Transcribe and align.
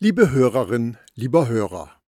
Liebe 0.00 0.30
Hörerin, 0.30 0.96
lieber 1.16 1.48
Hörer, 1.48 2.00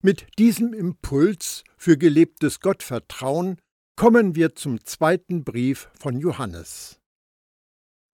mit 0.00 0.38
diesem 0.38 0.72
Impuls 0.72 1.64
für 1.76 1.98
gelebtes 1.98 2.60
Gottvertrauen 2.60 3.58
kommen 3.96 4.36
wir 4.36 4.54
zum 4.54 4.84
zweiten 4.84 5.42
Brief 5.42 5.90
von 5.98 6.20
Johannes. 6.20 7.00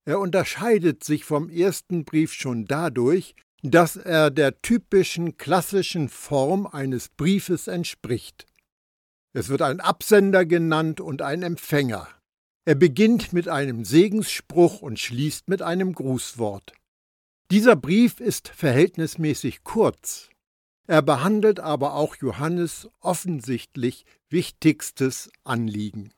Er 0.07 0.19
unterscheidet 0.19 1.05
sich 1.05 1.27
vom 1.27 1.51
ersten 1.51 2.07
Brief 2.07 2.33
schon 2.33 2.65
dadurch, 2.65 3.35
dass 3.63 3.97
er 3.97 4.31
der 4.31 4.63
typischen 4.63 5.37
klassischen 5.37 6.09
Form 6.09 6.67
eines 6.67 7.11
Briefes 7.11 7.67
entspricht. 7.67 8.47
Es 9.35 9.51
wird 9.51 9.61
ein 9.61 9.81
Absender 9.81 10.47
genannt 10.47 11.03
und 11.03 11.21
ein 11.21 11.43
Empfänger. 11.43 12.09
Er 12.65 12.77
beginnt 12.77 13.35
mit 13.35 13.47
einem 13.47 13.85
Segensspruch 13.85 14.81
und 14.81 14.99
schließt 14.99 15.51
mit 15.51 15.61
einem 15.61 15.93
Grußwort. 15.93 16.73
Dieser 17.51 17.77
Brief 17.77 18.21
ist 18.21 18.49
verhältnismäßig 18.49 19.65
kurz. 19.65 20.29
Er 20.87 21.01
behandelt 21.01 21.61
aber 21.61 21.95
auch 21.95 22.17
Johannes 22.17 22.91
offensichtlich 23.01 24.05
wichtigstes 24.29 25.31
Anliegen. 25.45 26.13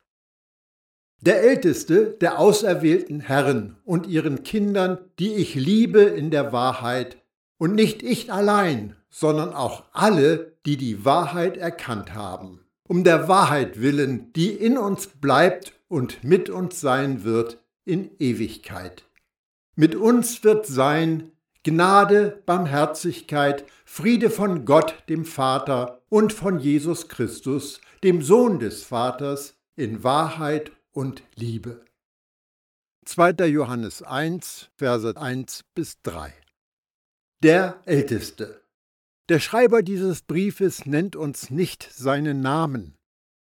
Der 1.21 1.43
älteste 1.43 2.17
der 2.21 2.41
auserwählten 2.41 3.21
Herren 3.21 3.77
und 3.85 4.09
ihren 4.09 4.43
Kindern, 4.43 4.99
die 5.21 5.35
ich 5.35 5.55
liebe 5.55 6.01
in 6.01 6.33
der 6.33 6.53
Wahrheit, 6.53 7.23
und 7.59 7.77
nicht 7.77 8.03
ich 8.03 8.33
allein, 8.33 8.97
sondern 9.09 9.53
auch 9.53 9.85
alle, 9.93 10.57
die 10.67 10.77
die 10.77 11.05
Wahrheit 11.05 11.57
erkannt 11.57 12.13
haben, 12.13 12.65
um 12.89 13.05
der 13.05 13.29
Wahrheit 13.29 13.81
willen, 13.81 14.33
die 14.33 14.51
in 14.51 14.79
uns 14.79 15.07
bleibt 15.07 15.75
und 15.87 16.25
mit 16.25 16.51
uns 16.51 16.81
sein 16.81 17.23
wird 17.23 17.63
in 17.85 18.11
Ewigkeit. 18.19 19.05
Mit 19.81 19.95
uns 19.95 20.45
wird 20.45 20.67
sein 20.67 21.33
Gnade, 21.63 22.43
Barmherzigkeit, 22.45 23.65
Friede 23.87 24.29
von 24.29 24.67
Gott, 24.67 24.95
dem 25.09 25.25
Vater 25.25 26.03
und 26.11 26.35
von 26.35 26.59
Jesus 26.59 27.09
Christus, 27.09 27.81
dem 28.05 28.21
Sohn 28.21 28.59
des 28.59 28.83
Vaters, 28.83 29.55
in 29.77 30.05
Wahrheit 30.05 30.71
und 30.93 31.23
Liebe. 31.35 31.83
2. 33.07 33.47
Johannes 33.47 34.03
1, 34.03 34.69
Verse 34.77 35.17
1 35.17 35.65
bis 35.75 36.03
3. 36.03 36.35
Der 37.43 37.81
Älteste. 37.87 38.61
Der 39.31 39.41
Schreiber 39.41 39.81
dieses 39.81 40.21
Briefes 40.21 40.85
nennt 40.85 41.17
uns 41.17 41.49
nicht 41.49 41.91
seinen 41.91 42.43
Namen. 42.43 42.99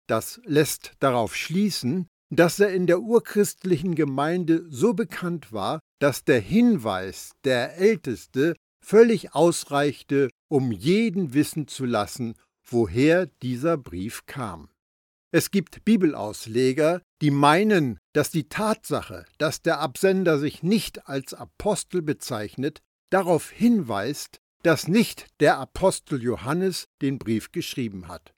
Das 0.07 0.41
lässt 0.45 0.93
darauf 1.01 1.35
schließen, 1.35 2.07
dass 2.31 2.61
er 2.61 2.71
in 2.71 2.87
der 2.87 3.01
urchristlichen 3.01 3.97
Gemeinde 3.97 4.65
so 4.71 4.95
bekannt 4.95 5.53
war, 5.53 5.81
dass 6.03 6.25
der 6.25 6.41
Hinweis 6.41 7.31
der 7.45 7.77
Älteste 7.77 8.57
völlig 8.85 9.37
ausreichte, 9.37 10.31
um 10.49 10.73
jeden 10.73 11.33
wissen 11.33 11.69
zu 11.69 11.85
lassen, 11.85 12.35
woher 12.69 13.27
dieser 13.41 13.77
Brief 13.77 14.27
kam. 14.27 14.69
Es 15.31 15.53
gibt 15.53 15.85
Bibelausleger, 15.85 17.03
die 17.21 17.31
meinen, 17.31 18.01
dass 18.15 18.31
die 18.31 18.49
Tatsache, 18.49 19.27
dass 19.39 19.63
der 19.63 19.79
Absender 19.79 20.41
sich 20.41 20.65
nicht 20.65 21.07
als 21.09 21.35
Apostel 21.35 22.03
bezeichnet, 22.03 22.81
darauf 23.11 23.51
hinweist, 23.51 24.41
dass 24.65 24.89
nicht 24.89 25.29
der 25.39 25.59
Apostel 25.59 26.21
Johannes 26.21 26.89
den 27.01 27.21
Brief 27.21 27.53
geschrieben 27.53 28.09
hat. 28.09 28.35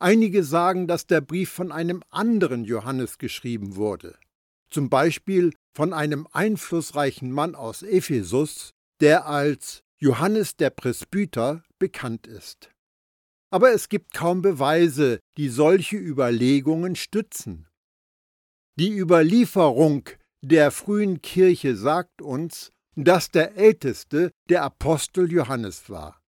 Einige 0.00 0.42
sagen, 0.42 0.88
dass 0.88 1.06
der 1.06 1.20
Brief 1.20 1.50
von 1.50 1.70
einem 1.70 2.02
anderen 2.10 2.64
Johannes 2.64 3.18
geschrieben 3.18 3.76
wurde, 3.76 4.18
zum 4.70 4.90
Beispiel 4.90 5.52
von 5.74 5.92
einem 5.92 6.26
einflussreichen 6.32 7.30
Mann 7.30 7.54
aus 7.54 7.82
Ephesus, 7.82 8.70
der 9.00 9.26
als 9.26 9.82
Johannes 9.98 10.56
der 10.56 10.70
Presbyter 10.70 11.62
bekannt 11.78 12.26
ist. 12.26 12.70
Aber 13.50 13.72
es 13.72 13.88
gibt 13.88 14.12
kaum 14.12 14.42
Beweise, 14.42 15.20
die 15.36 15.48
solche 15.48 15.96
Überlegungen 15.96 16.96
stützen. 16.96 17.68
Die 18.78 18.96
Überlieferung 18.96 20.08
der 20.42 20.70
frühen 20.70 21.22
Kirche 21.22 21.76
sagt 21.76 22.20
uns, 22.20 22.72
dass 22.94 23.30
der 23.30 23.56
Älteste 23.56 24.32
der 24.48 24.62
Apostel 24.62 25.30
Johannes 25.30 25.88
war. 25.88 26.20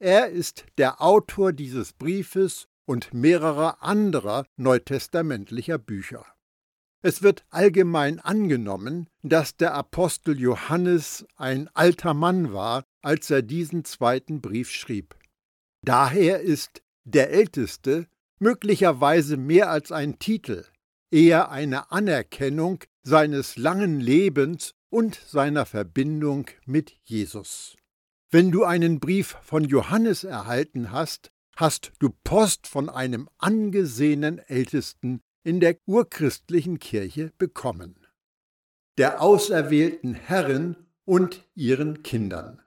Er 0.00 0.28
ist 0.28 0.66
der 0.78 1.00
Autor 1.00 1.52
dieses 1.52 1.92
Briefes 1.92 2.66
und 2.86 3.12
mehrerer 3.12 3.82
anderer 3.82 4.44
neutestamentlicher 4.56 5.78
Bücher. 5.78 6.24
Es 7.00 7.22
wird 7.22 7.44
allgemein 7.50 8.18
angenommen, 8.18 9.08
dass 9.22 9.56
der 9.56 9.74
Apostel 9.74 10.38
Johannes 10.38 11.26
ein 11.36 11.68
alter 11.74 12.12
Mann 12.12 12.52
war, 12.52 12.84
als 13.02 13.30
er 13.30 13.42
diesen 13.42 13.84
zweiten 13.84 14.40
Brief 14.40 14.70
schrieb. 14.70 15.14
Daher 15.82 16.40
ist 16.40 16.82
der 17.04 17.30
Älteste 17.30 18.08
möglicherweise 18.40 19.36
mehr 19.36 19.70
als 19.70 19.92
ein 19.92 20.18
Titel, 20.18 20.64
eher 21.10 21.50
eine 21.50 21.92
Anerkennung 21.92 22.80
seines 23.02 23.56
langen 23.56 24.00
Lebens 24.00 24.74
und 24.90 25.14
seiner 25.14 25.66
Verbindung 25.66 26.46
mit 26.66 26.96
Jesus. 27.04 27.76
Wenn 28.30 28.50
du 28.50 28.64
einen 28.64 28.98
Brief 29.00 29.36
von 29.42 29.64
Johannes 29.64 30.24
erhalten 30.24 30.90
hast, 30.90 31.30
hast 31.56 31.92
du 31.98 32.10
Post 32.24 32.66
von 32.66 32.88
einem 32.88 33.28
angesehenen 33.38 34.38
Ältesten 34.38 35.20
in 35.48 35.60
der 35.60 35.78
urchristlichen 35.86 36.78
Kirche 36.78 37.32
bekommen, 37.38 38.06
der 38.98 39.22
auserwählten 39.22 40.12
Herren 40.12 40.76
und 41.06 41.48
ihren 41.54 42.02
Kindern. 42.02 42.60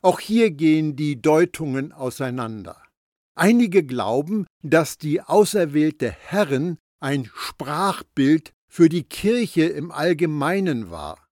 Auch 0.00 0.18
hier 0.18 0.52
gehen 0.52 0.96
die 0.96 1.20
Deutungen 1.20 1.92
auseinander. 1.92 2.82
Einige 3.34 3.84
glauben, 3.84 4.46
dass 4.62 4.96
die 4.96 5.20
auserwählte 5.20 6.10
Herren 6.10 6.78
ein 6.98 7.30
Sprachbild 7.34 8.54
für 8.68 8.88
die 8.88 9.04
Kirche 9.04 9.64
im 9.64 9.90
Allgemeinen 9.90 10.90
war. 10.90 11.28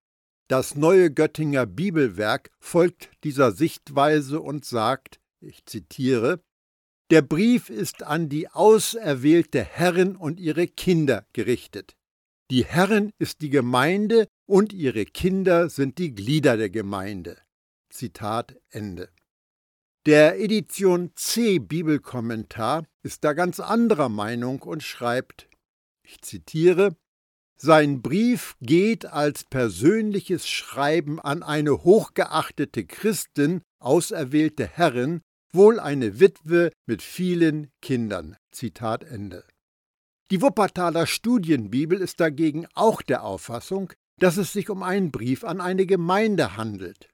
Das 0.46 0.74
neue 0.74 1.10
Göttinger 1.10 1.64
Bibelwerk 1.64 2.50
folgt 2.58 3.08
dieser 3.24 3.52
Sichtweise 3.52 4.42
und 4.42 4.66
sagt, 4.66 5.20
ich 5.40 5.64
zitiere, 5.64 6.42
der 7.10 7.22
Brief 7.22 7.70
ist 7.70 8.04
an 8.04 8.28
die 8.28 8.48
auserwählte 8.48 9.64
Herren 9.64 10.14
und 10.14 10.38
ihre 10.38 10.68
Kinder 10.68 11.26
gerichtet. 11.32 11.96
Die 12.50 12.64
Herren 12.64 13.12
ist 13.18 13.42
die 13.42 13.50
Gemeinde 13.50 14.28
und 14.46 14.72
ihre 14.72 15.04
Kinder 15.04 15.68
sind 15.68 15.98
die 15.98 16.14
Glieder 16.14 16.56
der 16.56 16.70
Gemeinde. 16.70 17.38
Zitat 17.90 18.56
Ende. 18.70 19.08
Der 20.06 20.40
Edition 20.40 21.10
C 21.16 21.58
Bibelkommentar 21.58 22.86
ist 23.02 23.24
da 23.24 23.32
ganz 23.32 23.60
anderer 23.60 24.08
Meinung 24.08 24.62
und 24.62 24.82
schreibt, 24.82 25.48
ich 26.02 26.22
zitiere, 26.22 26.96
sein 27.56 28.00
Brief 28.00 28.56
geht 28.60 29.04
als 29.04 29.44
persönliches 29.44 30.48
Schreiben 30.48 31.20
an 31.20 31.42
eine 31.42 31.84
hochgeachtete 31.84 32.86
Christin, 32.86 33.62
auserwählte 33.78 34.66
Herren, 34.66 35.20
wohl 35.52 35.80
eine 35.80 36.20
Witwe 36.20 36.70
mit 36.86 37.02
vielen 37.02 37.70
Kindern. 37.80 38.36
Zitat 38.52 39.04
Ende. 39.04 39.44
Die 40.30 40.42
Wuppertaler 40.42 41.06
Studienbibel 41.06 42.00
ist 42.00 42.20
dagegen 42.20 42.66
auch 42.74 43.02
der 43.02 43.24
Auffassung, 43.24 43.92
dass 44.18 44.36
es 44.36 44.52
sich 44.52 44.70
um 44.70 44.82
einen 44.82 45.10
Brief 45.10 45.44
an 45.44 45.60
eine 45.60 45.86
Gemeinde 45.86 46.56
handelt. 46.56 47.08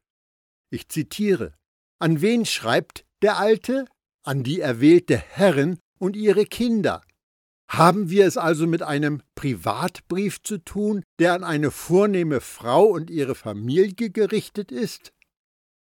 Ich 0.71 0.89
zitiere: 0.89 1.55
An 1.99 2.21
wen 2.21 2.45
schreibt 2.45 3.05
der 3.23 3.39
Alte? 3.39 3.87
An 4.25 4.43
die 4.43 4.61
erwählte 4.61 5.17
Herren 5.17 5.79
und 5.99 6.17
ihre 6.17 6.45
Kinder. 6.47 7.03
Haben 7.69 8.11
wir 8.11 8.27
es 8.27 8.37
also 8.37 8.67
mit 8.67 8.83
einem 8.83 9.23
Privatbrief 9.35 10.43
zu 10.43 10.59
tun, 10.59 11.03
der 11.19 11.35
an 11.35 11.45
eine 11.45 11.71
vornehme 11.71 12.41
Frau 12.41 12.85
und 12.85 13.11
ihre 13.11 13.35
Familie 13.35 14.11
gerichtet 14.11 14.71
ist? 14.71 15.13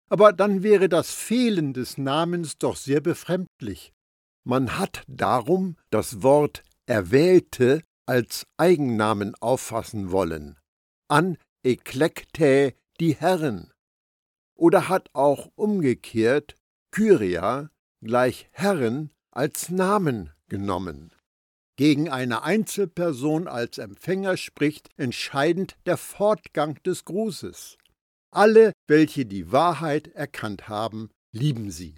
Aber 0.10 0.34
dann 0.34 0.64
wäre 0.64 0.90
das 0.90 1.12
Fehlen 1.12 1.74
des 1.74 1.98
Namens 1.98 2.58
doch 2.58 2.76
sehr 2.76 3.02
befremdlich. 3.02 3.94
Man 4.44 4.78
hat 4.78 5.04
darum 5.08 5.78
das 5.90 6.22
Wort 6.22 6.64
Erwählte 6.86 7.82
als 8.06 8.46
Eigennamen 8.58 9.34
auffassen 9.42 10.12
wollen. 10.12 10.58
An 11.08 11.38
Eklektäe 11.64 12.76
die 13.00 13.16
Herren. 13.16 13.72
Oder 14.56 14.88
hat 14.88 15.10
auch 15.14 15.50
umgekehrt 15.56 16.56
Kyria 16.92 17.72
gleich 18.02 18.48
Herren 18.52 19.12
als 19.32 19.70
Namen 19.70 20.32
genommen. 20.48 21.12
Gegen 21.78 22.10
eine 22.10 22.44
Einzelperson 22.44 23.48
als 23.48 23.80
Empfänger 23.80 24.38
spricht 24.38 24.90
entscheidend 24.96 25.76
der 25.86 25.98
Fortgang 25.98 26.82
des 26.84 27.04
Grußes. 27.04 27.78
Alle, 28.36 28.74
welche 28.88 29.26
die 29.26 29.54
Wahrheit 29.54 30.10
erkannt 30.10 30.68
haben, 30.68 31.10
lieben 31.32 31.72
sie. 31.72 31.96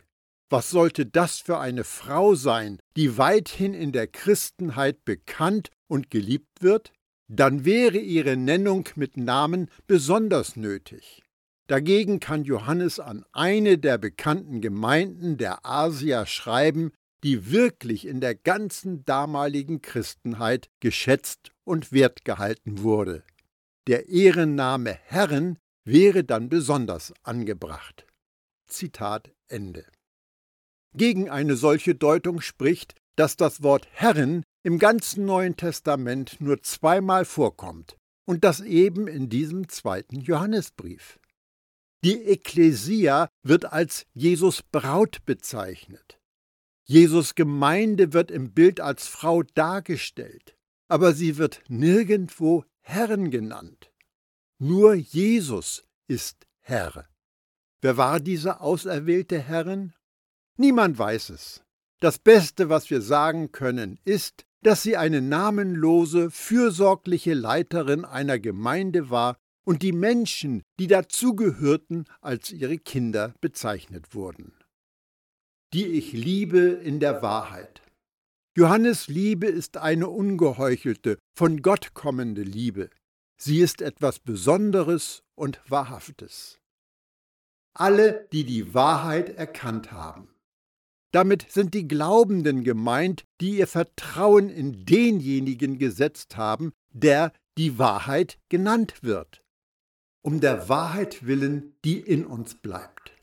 Was 0.51 0.69
sollte 0.69 1.07
das 1.07 1.39
für 1.39 1.57
eine 1.57 1.83
Frau 1.83 2.35
sein, 2.35 2.79
die 2.95 3.17
weithin 3.17 3.73
in 3.73 3.91
der 3.91 4.05
Christenheit 4.05 5.03
bekannt 5.03 5.71
und 5.87 6.11
geliebt 6.11 6.61
wird? 6.61 6.93
Dann 7.27 7.65
wäre 7.65 7.97
ihre 7.97 8.37
Nennung 8.37 8.87
mit 8.95 9.17
Namen 9.17 9.71
besonders 9.87 10.55
nötig. 10.55 11.23
Dagegen 11.65 12.19
kann 12.19 12.43
Johannes 12.43 12.99
an 12.99 13.25
eine 13.33 13.79
der 13.79 13.97
bekannten 13.97 14.61
Gemeinden 14.61 15.37
der 15.37 15.65
Asia 15.65 16.27
schreiben, 16.27 16.91
die 17.23 17.49
wirklich 17.49 18.05
in 18.05 18.21
der 18.21 18.35
ganzen 18.35 19.03
damaligen 19.05 19.81
Christenheit 19.81 20.69
geschätzt 20.81 21.51
und 21.63 21.91
wertgehalten 21.91 22.83
wurde. 22.83 23.23
Der 23.87 24.07
Ehrenname 24.07 24.99
Herren 25.05 25.57
wäre 25.87 26.25
dann 26.25 26.49
besonders 26.49 27.13
angebracht. 27.23 28.05
Zitat 28.67 29.31
Ende. 29.47 29.85
Gegen 30.93 31.29
eine 31.29 31.55
solche 31.55 31.95
Deutung 31.95 32.41
spricht, 32.41 32.93
dass 33.15 33.37
das 33.37 33.63
Wort 33.63 33.87
Herren 33.91 34.43
im 34.63 34.79
ganzen 34.79 35.25
Neuen 35.25 35.55
Testament 35.55 36.41
nur 36.41 36.61
zweimal 36.61 37.23
vorkommt 37.23 37.95
und 38.25 38.43
das 38.43 38.59
eben 38.59 39.07
in 39.07 39.29
diesem 39.29 39.69
zweiten 39.69 40.19
Johannesbrief. 40.19 41.19
Die 42.03 42.21
Ekklesia 42.21 43.29
wird 43.43 43.71
als 43.71 44.05
Jesus 44.13 44.61
Braut 44.63 45.25
bezeichnet. 45.25 46.19
Jesus 46.85 47.33
Gemeinde 47.33 48.11
wird 48.11 48.29
im 48.29 48.53
Bild 48.53 48.81
als 48.81 49.07
Frau 49.07 49.43
dargestellt, 49.43 50.55
aber 50.89 51.13
sie 51.13 51.37
wird 51.37 51.63
nirgendwo 51.69 52.65
Herren 52.81 53.31
genannt. 53.31 53.89
Nur 54.59 54.95
Jesus 54.95 55.88
ist 56.07 56.48
Herr. 56.62 57.07
Wer 57.81 57.98
war 57.98 58.19
dieser 58.19 58.62
auserwählte 58.62 59.39
Herrin? 59.39 59.94
Niemand 60.57 60.98
weiß 60.98 61.30
es. 61.30 61.63
Das 62.00 62.18
Beste, 62.18 62.68
was 62.69 62.89
wir 62.89 63.01
sagen 63.01 63.51
können, 63.51 64.00
ist, 64.04 64.45
dass 64.63 64.81
sie 64.81 64.98
eine 64.98 65.21
namenlose, 65.21 66.31
fürsorgliche 66.31 67.36
Leiterin 67.36 68.04
einer 68.04 68.39
Gemeinde 68.39 69.12
war 69.12 69.38
und 69.63 69.83
die 69.83 69.92
Menschen, 69.92 70.63
die 70.80 70.88
dazugehörten, 70.88 72.06
als 72.21 72.51
ihre 72.51 72.80
Kinder 72.80 73.36
bezeichnet 73.42 74.15
wurden. 74.15 74.54
Die 75.74 75.86
ich 75.86 76.13
liebe 76.13 76.59
in 76.59 77.00
der 77.00 77.21
Wahrheit. 77.21 77.81
Johannes 78.57 79.07
Liebe 79.07 79.45
ist 79.45 79.77
eine 79.77 80.07
ungeheuchelte, 80.07 81.19
von 81.36 81.62
Gott 81.62 81.94
kommende 81.94 82.42
Liebe. 82.42 82.89
Sie 83.37 83.59
ist 83.59 83.81
etwas 83.81 84.19
Besonderes 84.19 85.23
und 85.35 85.61
Wahrhaftes. 85.69 86.59
Alle, 87.73 88.27
die 88.31 88.43
die 88.43 88.73
Wahrheit 88.73 89.29
erkannt 89.29 89.91
haben. 89.91 90.29
Damit 91.11 91.51
sind 91.51 91.73
die 91.73 91.87
Glaubenden 91.87 92.63
gemeint, 92.63 93.25
die 93.39 93.57
ihr 93.57 93.67
Vertrauen 93.67 94.49
in 94.49 94.85
denjenigen 94.85 95.77
gesetzt 95.77 96.35
haben, 96.35 96.73
der 96.89 97.31
die 97.57 97.77
Wahrheit 97.77 98.39
genannt 98.49 99.03
wird, 99.03 99.43
um 100.21 100.41
der 100.41 100.67
Wahrheit 100.67 101.25
willen, 101.25 101.75
die 101.85 101.99
in 101.99 102.25
uns 102.25 102.55
bleibt. 102.55 103.13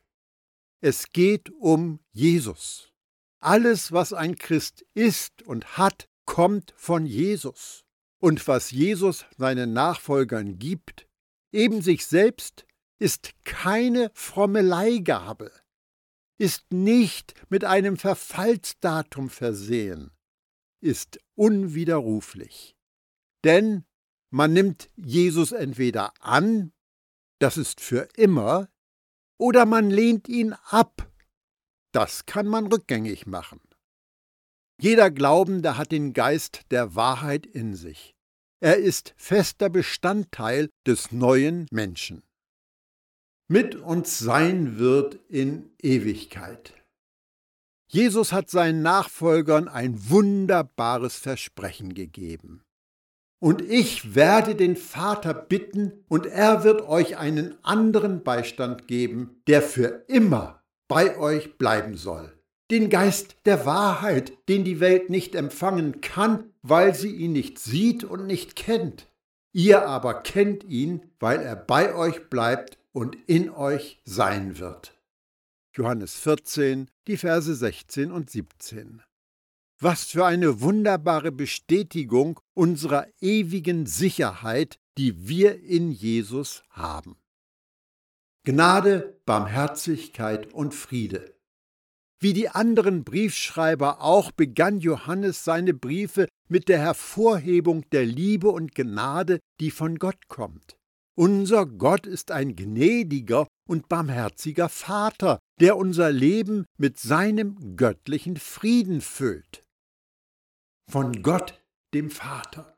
Es 0.81 1.11
geht 1.11 1.50
um 1.50 1.99
Jesus. 2.12 2.93
Alles, 3.40 3.93
was 3.93 4.12
ein 4.12 4.37
Christ 4.37 4.87
ist 4.94 5.43
und 5.43 5.76
hat, 5.76 6.08
kommt 6.25 6.72
von 6.76 7.05
Jesus. 7.05 7.84
Und 8.25 8.49
was 8.49 8.71
Jesus 8.71 9.26
seinen 9.37 9.75
Nachfolgern 9.75 10.59
gibt, 10.59 11.06
eben 11.53 11.82
sich 11.82 12.06
selbst, 12.06 12.65
ist 12.99 13.35
keine 13.44 14.11
fromme 14.15 14.62
Leihgabe, 14.62 15.53
ist 16.38 16.73
nicht 16.73 17.35
mit 17.50 17.67
einem 17.67 17.99
Verfallsdatum 17.99 19.29
versehen, 19.29 20.11
ist 20.81 21.19
unwiderruflich. 21.35 22.75
Denn 23.44 23.85
man 24.31 24.55
nimmt 24.55 24.88
Jesus 24.97 25.53
entweder 25.53 26.15
an, 26.19 26.73
das 27.41 27.59
ist 27.59 27.82
für 27.82 28.09
immer, 28.17 28.71
oder 29.38 29.67
man 29.67 29.91
lehnt 29.91 30.31
ihn 30.31 30.55
ab, 30.71 31.12
das 31.93 32.25
kann 32.25 32.47
man 32.47 32.69
rückgängig 32.69 33.26
machen. 33.26 33.61
Jeder 34.81 35.11
Glaubende 35.11 35.76
hat 35.76 35.93
den 35.93 36.15
Geist 36.15 36.62
der 36.71 36.94
Wahrheit 36.94 37.44
in 37.44 37.75
sich. 37.75 38.13
Er 38.64 38.78
ist 38.78 39.12
fester 39.19 39.69
Bestandteil 39.69 40.70
des 40.87 41.12
neuen 41.12 41.66
Menschen 41.70 42.22
mit 43.46 43.75
uns 43.75 44.19
sein 44.19 44.78
wird 44.78 45.19
in 45.28 45.70
Ewigkeit. 45.82 46.72
Jesus 47.88 48.32
hat 48.32 48.49
seinen 48.49 48.81
Nachfolgern 48.81 49.69
ein 49.69 50.08
wunderbares 50.08 51.16
Versprechen 51.16 51.93
gegeben. 51.93 52.62
Und 53.38 53.61
ich 53.61 54.14
werde 54.14 54.55
den 54.55 54.76
Vater 54.76 55.34
bitten, 55.34 56.02
und 56.08 56.25
er 56.25 56.64
wird 56.64 56.88
euch 56.88 57.19
einen 57.19 57.62
anderen 57.62 58.25
Beistand 58.25 58.88
geben, 58.88 59.43
der 59.46 59.61
für 59.61 60.06
immer 60.08 60.64
bei 60.88 61.19
euch 61.19 61.58
bleiben 61.58 61.99
soll. 61.99 62.32
Den 62.75 62.91
Geist 62.91 63.37
der 63.44 63.67
Wahrheit, 63.67 64.32
den 64.49 64.65
die 64.65 64.81
Welt 64.81 65.09
nicht 65.09 65.37
empfangen 65.37 66.00
kann, 66.00 66.53
weil 66.61 66.93
sie 66.93 67.15
ihn 67.15 67.31
nicht 67.31 67.61
sieht 67.61 68.03
und 68.03 68.26
nicht 68.26 68.56
kennt. 68.56 69.09
Ihr 69.53 69.87
aber 69.87 70.23
kennt 70.23 70.65
ihn, 70.65 71.00
weil 71.21 71.38
er 71.38 71.55
bei 71.55 71.94
euch 71.94 72.29
bleibt 72.29 72.76
und 72.91 73.17
in 73.29 73.49
euch 73.49 74.00
sein 74.05 74.59
wird. 74.59 75.00
Johannes 75.73 76.19
14, 76.19 76.91
die 77.06 77.17
Verse 77.17 77.55
16 77.55 78.11
und 78.11 78.29
17. 78.29 79.03
Was 79.79 80.06
für 80.06 80.26
eine 80.26 80.61
wunderbare 80.61 81.31
Bestätigung 81.31 82.41
unserer 82.55 83.06
ewigen 83.21 83.87
Sicherheit, 83.87 84.81
die 84.99 85.29
wir 85.29 85.62
in 85.62 85.93
Jesus 85.93 86.65
haben. 86.71 87.15
Gnade, 88.43 89.21
Barmherzigkeit 89.26 90.53
und 90.53 90.75
Friede. 90.75 91.35
Wie 92.25 92.32
die 92.32 92.49
anderen 92.49 93.05
Briefschreiber 93.05 94.00
auch 94.00 94.31
begann 94.32 94.81
Johannes 94.81 95.44
seine 95.44 95.75
Briefe 95.75 96.26
mit 96.49 96.71
der 96.71 96.79
Hervorhebung 96.79 97.85
der 97.91 98.06
Liebe 98.06 98.49
und 98.49 98.75
Gnade, 98.75 99.41
die 99.61 99.71
von 99.71 99.99
Gott 99.99 100.26
kommt. 100.29 100.79
Unser 101.19 101.67
Gott 101.67 102.06
ist 102.06 102.31
ein 102.31 102.56
gnädiger 102.56 103.47
und 103.69 103.91
barmherziger 103.91 104.71
Vater, 104.71 105.38
der 105.61 105.76
unser 105.76 106.11
Leben 106.11 106.65
mit 106.79 106.99
seinem 106.99 107.76
göttlichen 107.76 108.38
Frieden 108.38 109.03
füllt. 109.03 109.62
Von 110.91 111.23
Gott, 111.23 111.62
dem 111.93 112.11
Vater. 112.11 112.75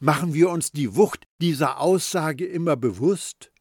Machen 0.00 0.34
wir 0.34 0.50
uns 0.50 0.72
die 0.72 0.96
Wucht 0.96 1.26
dieser 1.40 1.78
Aussage 1.78 2.44
immer 2.44 2.74
bewusst? 2.74 3.52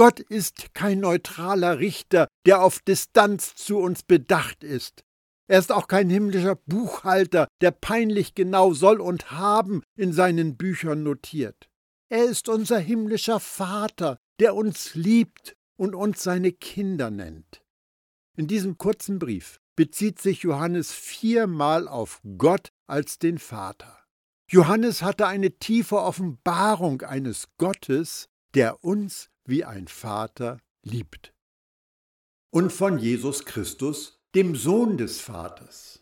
Gott 0.00 0.18
ist 0.18 0.72
kein 0.72 1.00
neutraler 1.00 1.78
Richter, 1.78 2.26
der 2.46 2.62
auf 2.62 2.78
Distanz 2.80 3.54
zu 3.54 3.76
uns 3.76 4.02
bedacht 4.02 4.64
ist. 4.64 5.04
Er 5.46 5.58
ist 5.58 5.70
auch 5.70 5.88
kein 5.88 6.08
himmlischer 6.08 6.56
Buchhalter, 6.56 7.48
der 7.60 7.70
peinlich 7.70 8.34
genau 8.34 8.72
soll 8.72 8.98
und 8.98 9.30
haben 9.30 9.82
in 9.98 10.14
seinen 10.14 10.56
Büchern 10.56 11.02
notiert. 11.02 11.68
Er 12.08 12.24
ist 12.24 12.48
unser 12.48 12.78
himmlischer 12.78 13.40
Vater, 13.40 14.16
der 14.38 14.54
uns 14.54 14.94
liebt 14.94 15.54
und 15.76 15.94
uns 15.94 16.22
seine 16.22 16.52
Kinder 16.52 17.10
nennt. 17.10 17.62
In 18.38 18.46
diesem 18.46 18.78
kurzen 18.78 19.18
Brief 19.18 19.60
bezieht 19.76 20.18
sich 20.18 20.44
Johannes 20.44 20.92
viermal 20.92 21.86
auf 21.88 22.22
Gott 22.38 22.70
als 22.86 23.18
den 23.18 23.36
Vater. 23.36 23.98
Johannes 24.50 25.02
hatte 25.02 25.26
eine 25.26 25.58
tiefe 25.58 26.00
Offenbarung 26.00 27.02
eines 27.02 27.48
Gottes, 27.58 28.30
der 28.54 28.82
uns 28.82 29.29
wie 29.50 29.64
ein 29.64 29.88
Vater 29.88 30.58
liebt. 30.82 31.34
Und 32.50 32.72
von 32.72 32.98
Jesus 32.98 33.44
Christus, 33.44 34.20
dem 34.34 34.56
Sohn 34.56 34.96
des 34.96 35.20
Vaters. 35.20 36.00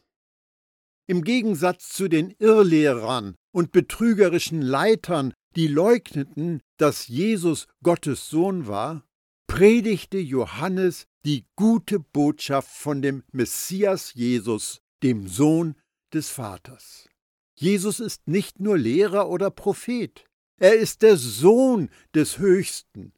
Im 1.06 1.24
Gegensatz 1.24 1.88
zu 1.88 2.08
den 2.08 2.30
Irrlehrern 2.38 3.34
und 3.50 3.72
betrügerischen 3.72 4.60
Leitern 4.60 5.32
die 5.56 5.66
leugneten, 5.66 6.60
dass 6.76 7.08
Jesus 7.08 7.66
Gottes 7.82 8.28
Sohn 8.28 8.66
war, 8.66 9.04
predigte 9.46 10.18
Johannes 10.18 11.06
die 11.24 11.46
gute 11.56 11.98
Botschaft 11.98 12.70
von 12.70 13.02
dem 13.02 13.24
Messias 13.32 14.12
Jesus, 14.14 14.80
dem 15.02 15.26
Sohn 15.26 15.74
des 16.12 16.28
Vaters. 16.28 17.08
Jesus 17.54 17.98
ist 17.98 18.28
nicht 18.28 18.60
nur 18.60 18.78
Lehrer 18.78 19.28
oder 19.28 19.50
Prophet, 19.50 20.24
er 20.58 20.74
ist 20.74 21.02
der 21.02 21.16
Sohn 21.16 21.88
des 22.14 22.38
Höchsten, 22.38 23.12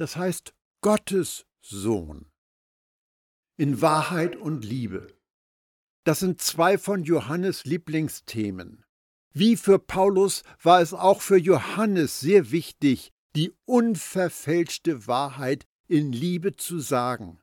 das 0.00 0.16
heißt 0.16 0.54
Gottes 0.80 1.44
Sohn. 1.60 2.24
In 3.58 3.82
Wahrheit 3.82 4.34
und 4.34 4.64
Liebe. 4.64 5.08
Das 6.04 6.20
sind 6.20 6.40
zwei 6.40 6.78
von 6.78 7.04
Johannes 7.04 7.66
Lieblingsthemen. 7.66 8.86
Wie 9.34 9.58
für 9.58 9.78
Paulus 9.78 10.42
war 10.62 10.80
es 10.80 10.94
auch 10.94 11.20
für 11.20 11.36
Johannes 11.36 12.18
sehr 12.18 12.50
wichtig, 12.50 13.12
die 13.36 13.52
unverfälschte 13.66 15.06
Wahrheit 15.06 15.66
in 15.86 16.12
Liebe 16.12 16.56
zu 16.56 16.80
sagen. 16.80 17.38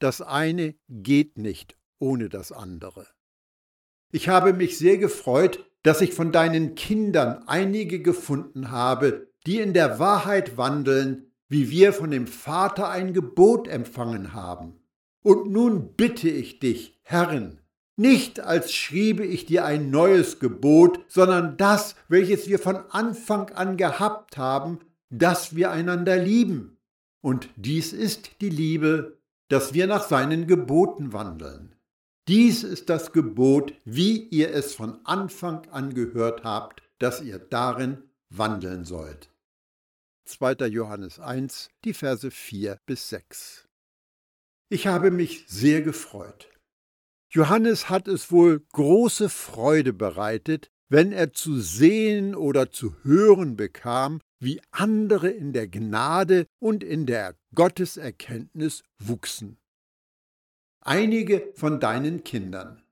Das 0.00 0.20
eine 0.20 0.74
geht 0.88 1.38
nicht 1.38 1.78
ohne 2.00 2.28
das 2.28 2.50
andere. 2.50 3.06
Ich 4.10 4.28
habe 4.28 4.52
mich 4.52 4.78
sehr 4.78 4.98
gefreut, 4.98 5.64
dass 5.84 6.00
ich 6.00 6.12
von 6.12 6.32
deinen 6.32 6.74
Kindern 6.74 7.44
einige 7.46 8.02
gefunden 8.02 8.72
habe, 8.72 9.30
die 9.46 9.60
in 9.60 9.74
der 9.74 10.00
Wahrheit 10.00 10.56
wandeln, 10.56 11.29
wie 11.50 11.70
wir 11.70 11.92
von 11.92 12.10
dem 12.10 12.26
Vater 12.26 12.88
ein 12.88 13.12
Gebot 13.12 13.68
empfangen 13.68 14.32
haben. 14.32 14.80
Und 15.22 15.50
nun 15.50 15.92
bitte 15.96 16.30
ich 16.30 16.60
dich, 16.60 16.98
Herrin, 17.02 17.58
nicht 17.96 18.40
als 18.40 18.72
schriebe 18.72 19.26
ich 19.26 19.44
dir 19.44 19.66
ein 19.66 19.90
neues 19.90 20.38
Gebot, 20.38 21.04
sondern 21.08 21.58
das, 21.58 21.96
welches 22.08 22.48
wir 22.48 22.58
von 22.58 22.76
Anfang 22.90 23.50
an 23.50 23.76
gehabt 23.76 24.38
haben, 24.38 24.78
dass 25.10 25.54
wir 25.54 25.70
einander 25.70 26.16
lieben. 26.16 26.78
Und 27.20 27.50
dies 27.56 27.92
ist 27.92 28.40
die 28.40 28.48
Liebe, 28.48 29.18
dass 29.48 29.74
wir 29.74 29.86
nach 29.86 30.08
seinen 30.08 30.46
Geboten 30.46 31.12
wandeln. 31.12 31.74
Dies 32.28 32.62
ist 32.62 32.88
das 32.88 33.12
Gebot, 33.12 33.74
wie 33.84 34.22
ihr 34.28 34.54
es 34.54 34.74
von 34.74 35.00
Anfang 35.04 35.66
an 35.72 35.92
gehört 35.92 36.44
habt, 36.44 36.82
dass 37.00 37.20
ihr 37.20 37.38
darin 37.38 37.98
wandeln 38.30 38.84
sollt. 38.84 39.30
2. 40.30 40.66
Johannes 40.66 41.18
1, 41.18 41.68
die 41.84 41.92
Verse 41.92 42.30
4 42.30 42.78
bis 42.86 43.08
6. 43.08 43.68
Ich 44.68 44.86
habe 44.86 45.10
mich 45.10 45.44
sehr 45.48 45.82
gefreut. 45.82 46.48
Johannes 47.32 47.88
hat 47.88 48.08
es 48.08 48.32
wohl 48.32 48.60
große 48.72 49.28
Freude 49.28 49.92
bereitet, 49.92 50.70
wenn 50.88 51.12
er 51.12 51.32
zu 51.32 51.60
sehen 51.60 52.34
oder 52.34 52.70
zu 52.70 52.94
hören 53.02 53.56
bekam, 53.56 54.20
wie 54.40 54.60
andere 54.70 55.28
in 55.30 55.52
der 55.52 55.68
Gnade 55.68 56.46
und 56.58 56.82
in 56.82 57.06
der 57.06 57.36
Gotteserkenntnis 57.54 58.82
wuchsen. 58.98 59.58
Einige 60.80 61.52
von 61.54 61.78
deinen 61.78 62.24
Kindern. 62.24 62.82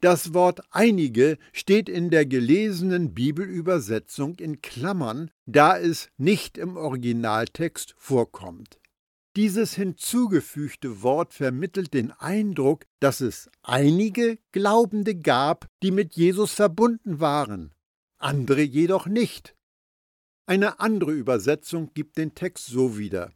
Das 0.00 0.32
Wort 0.32 0.60
einige 0.70 1.38
steht 1.52 1.88
in 1.88 2.10
der 2.10 2.24
gelesenen 2.24 3.14
Bibelübersetzung 3.14 4.36
in 4.36 4.62
Klammern, 4.62 5.30
da 5.46 5.76
es 5.76 6.10
nicht 6.16 6.56
im 6.56 6.76
Originaltext 6.76 7.94
vorkommt. 7.98 8.78
Dieses 9.34 9.74
hinzugefügte 9.74 11.02
Wort 11.02 11.34
vermittelt 11.34 11.94
den 11.94 12.12
Eindruck, 12.12 12.86
dass 13.00 13.20
es 13.20 13.50
einige 13.62 14.38
Glaubende 14.52 15.16
gab, 15.16 15.68
die 15.82 15.90
mit 15.90 16.14
Jesus 16.14 16.52
verbunden 16.52 17.20
waren, 17.20 17.74
andere 18.18 18.62
jedoch 18.62 19.06
nicht. 19.06 19.56
Eine 20.46 20.80
andere 20.80 21.12
Übersetzung 21.12 21.92
gibt 21.92 22.18
den 22.18 22.34
Text 22.34 22.66
so 22.66 22.98
wieder. 22.98 23.32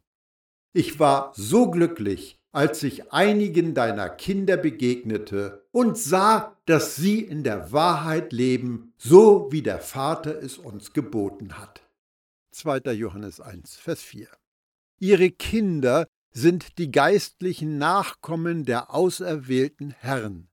Ich 0.73 0.99
war 0.99 1.33
so 1.37 1.71
glücklich, 1.71 2.41
als 2.53 2.83
ich 2.83 3.13
einigen 3.13 3.75
deiner 3.75 4.11
Kinder 4.11 4.57
begegnete 4.59 5.67
und 5.73 5.97
sah, 5.97 6.57
dass 6.67 6.97
sie 6.97 7.21
in 7.21 7.43
der 7.45 7.73
Wahrheit 7.73 8.33
leben, 8.33 8.93
so 8.99 9.49
wie 9.51 9.63
der 9.63 9.81
Vater 9.81 10.41
es 10.41 10.59
uns 10.59 10.93
geboten 10.93 11.59
hat. 11.59 11.81
2. 12.53 12.93
Johannes 12.93 13.41
1, 13.41 13.77
Vers 13.77 14.03
4. 14.03 14.29
Ihre 14.99 15.31
Kinder 15.31 16.07
sind 16.31 16.79
die 16.79 16.91
geistlichen 16.91 17.79
Nachkommen 17.79 18.65
der 18.65 18.95
auserwählten 18.95 19.91
Herren, 19.99 20.49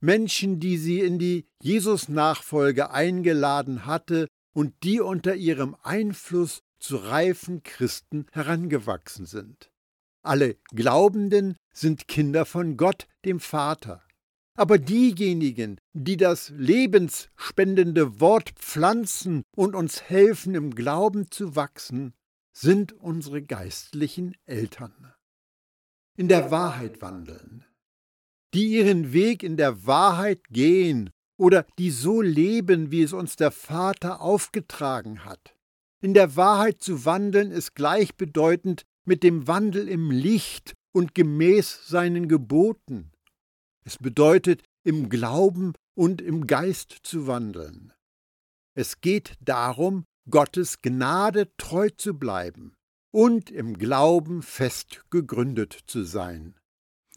Menschen, 0.00 0.58
die 0.58 0.78
sie 0.78 1.00
in 1.00 1.18
die 1.18 1.46
Jesus-Nachfolge 1.62 2.90
eingeladen 2.90 3.86
hatte 3.86 4.26
und 4.54 4.74
die 4.82 5.00
unter 5.00 5.34
ihrem 5.34 5.76
Einfluss 5.82 6.62
zu 6.78 6.96
reifen 6.96 7.62
Christen 7.62 8.26
herangewachsen 8.32 9.26
sind. 9.26 9.71
Alle 10.22 10.56
Glaubenden 10.70 11.56
sind 11.72 12.06
Kinder 12.06 12.44
von 12.44 12.76
Gott, 12.76 13.08
dem 13.24 13.40
Vater. 13.40 14.02
Aber 14.54 14.78
diejenigen, 14.78 15.80
die 15.94 16.16
das 16.16 16.50
lebensspendende 16.50 18.20
Wort 18.20 18.50
pflanzen 18.50 19.42
und 19.56 19.74
uns 19.74 20.02
helfen, 20.02 20.54
im 20.54 20.74
Glauben 20.74 21.30
zu 21.30 21.56
wachsen, 21.56 22.14
sind 22.52 22.92
unsere 22.92 23.42
geistlichen 23.42 24.36
Eltern. 24.44 25.12
In 26.16 26.28
der 26.28 26.50
Wahrheit 26.50 27.00
wandeln, 27.00 27.64
die 28.52 28.76
ihren 28.76 29.14
Weg 29.14 29.42
in 29.42 29.56
der 29.56 29.86
Wahrheit 29.86 30.44
gehen 30.50 31.10
oder 31.38 31.66
die 31.78 31.90
so 31.90 32.20
leben, 32.20 32.90
wie 32.90 33.02
es 33.02 33.14
uns 33.14 33.36
der 33.36 33.50
Vater 33.50 34.20
aufgetragen 34.20 35.24
hat. 35.24 35.56
In 36.02 36.12
der 36.12 36.36
Wahrheit 36.36 36.82
zu 36.82 37.06
wandeln 37.06 37.50
ist 37.50 37.74
gleichbedeutend 37.74 38.84
mit 39.04 39.22
dem 39.22 39.46
Wandel 39.46 39.88
im 39.88 40.10
Licht 40.10 40.74
und 40.92 41.14
gemäß 41.14 41.86
seinen 41.86 42.28
Geboten. 42.28 43.12
Es 43.84 43.98
bedeutet, 43.98 44.62
im 44.84 45.08
Glauben 45.08 45.74
und 45.94 46.20
im 46.20 46.46
Geist 46.46 46.98
zu 47.02 47.26
wandeln. 47.26 47.92
Es 48.74 49.00
geht 49.00 49.36
darum, 49.40 50.04
Gottes 50.30 50.80
Gnade 50.82 51.54
treu 51.56 51.90
zu 51.90 52.18
bleiben 52.18 52.74
und 53.10 53.50
im 53.50 53.76
Glauben 53.76 54.42
fest 54.42 55.04
gegründet 55.10 55.78
zu 55.86 56.04
sein. 56.04 56.58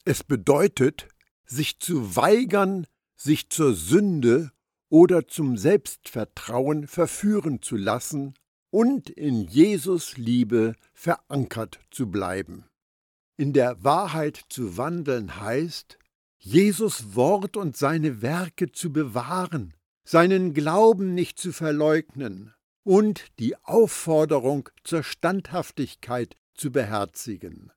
Es 0.04 0.24
bedeutet, 0.24 1.08
sich 1.46 1.80
zu 1.80 2.16
weigern, 2.16 2.86
sich 3.16 3.50
zur 3.50 3.74
Sünde 3.74 4.52
oder 4.90 5.28
zum 5.28 5.58
Selbstvertrauen 5.58 6.88
verführen 6.88 7.62
zu 7.62 7.78
lassen 7.78 8.34
und 8.76 9.10
in 9.10 9.48
Jesus 9.48 10.18
Liebe 10.18 10.76
verankert 10.94 11.80
zu 11.92 12.12
bleiben. 12.12 12.66
In 13.38 13.54
der 13.54 13.82
Wahrheit 13.86 14.42
zu 14.50 14.76
wandeln 14.76 15.40
heißt, 15.40 15.98
Jesus 16.40 17.16
Wort 17.16 17.56
und 17.56 17.78
seine 17.78 18.22
Werke 18.22 18.74
zu 18.74 18.92
bewahren, 18.92 19.74
seinen 20.04 20.54
Glauben 20.54 21.14
nicht 21.14 21.40
zu 21.40 21.54
verleugnen, 21.54 22.54
und 22.84 23.24
die 23.40 23.56
Aufforderung 23.64 24.68
zur 24.84 25.04
Standhaftigkeit 25.04 26.36
zu 26.54 26.70
beherzigen. 26.70 27.72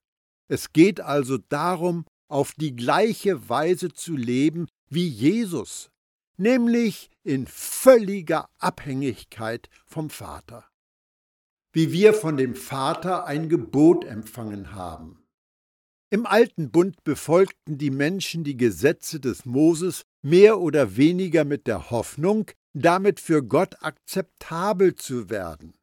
Es 0.48 0.72
geht 0.72 1.00
also 1.00 1.38
darum, 1.38 2.06
auf 2.26 2.54
die 2.54 2.74
gleiche 2.74 3.48
Weise 3.48 3.92
zu 3.92 4.16
leben 4.16 4.66
wie 4.88 5.06
Jesus, 5.06 5.92
nämlich 6.38 7.08
in 7.22 7.46
völliger 7.46 8.50
Abhängigkeit 8.58 9.68
vom 9.86 10.10
Vater. 10.10 10.64
Wie 11.78 11.92
wir 11.92 12.12
von 12.12 12.36
dem 12.36 12.56
Vater 12.56 13.26
ein 13.26 13.48
Gebot 13.48 14.04
empfangen 14.04 14.74
haben. 14.74 15.22
Im 16.10 16.26
alten 16.26 16.72
Bund 16.72 17.04
befolgten 17.04 17.78
die 17.78 17.92
Menschen 17.92 18.42
die 18.42 18.56
Gesetze 18.56 19.20
des 19.20 19.44
Moses 19.44 20.02
mehr 20.20 20.58
oder 20.58 20.96
weniger 20.96 21.44
mit 21.44 21.68
der 21.68 21.92
Hoffnung, 21.92 22.50
damit 22.74 23.20
für 23.20 23.44
Gott 23.44 23.76
akzeptabel 23.80 24.96
zu 24.96 25.30
werden. 25.30 25.74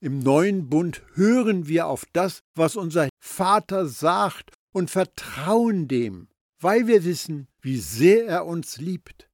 Im 0.00 0.18
neuen 0.18 0.68
Bund 0.68 1.02
hören 1.14 1.68
wir 1.68 1.86
auf 1.86 2.04
das, 2.12 2.40
was 2.56 2.74
unser 2.74 3.08
Vater 3.22 3.86
sagt 3.86 4.52
und 4.74 4.90
vertrauen 4.90 5.86
dem, 5.86 6.26
weil 6.60 6.88
wir 6.88 7.04
wissen, 7.04 7.46
wie 7.60 7.78
sehr 7.78 8.26
er 8.26 8.46
uns 8.46 8.78
liebt. 8.78 9.28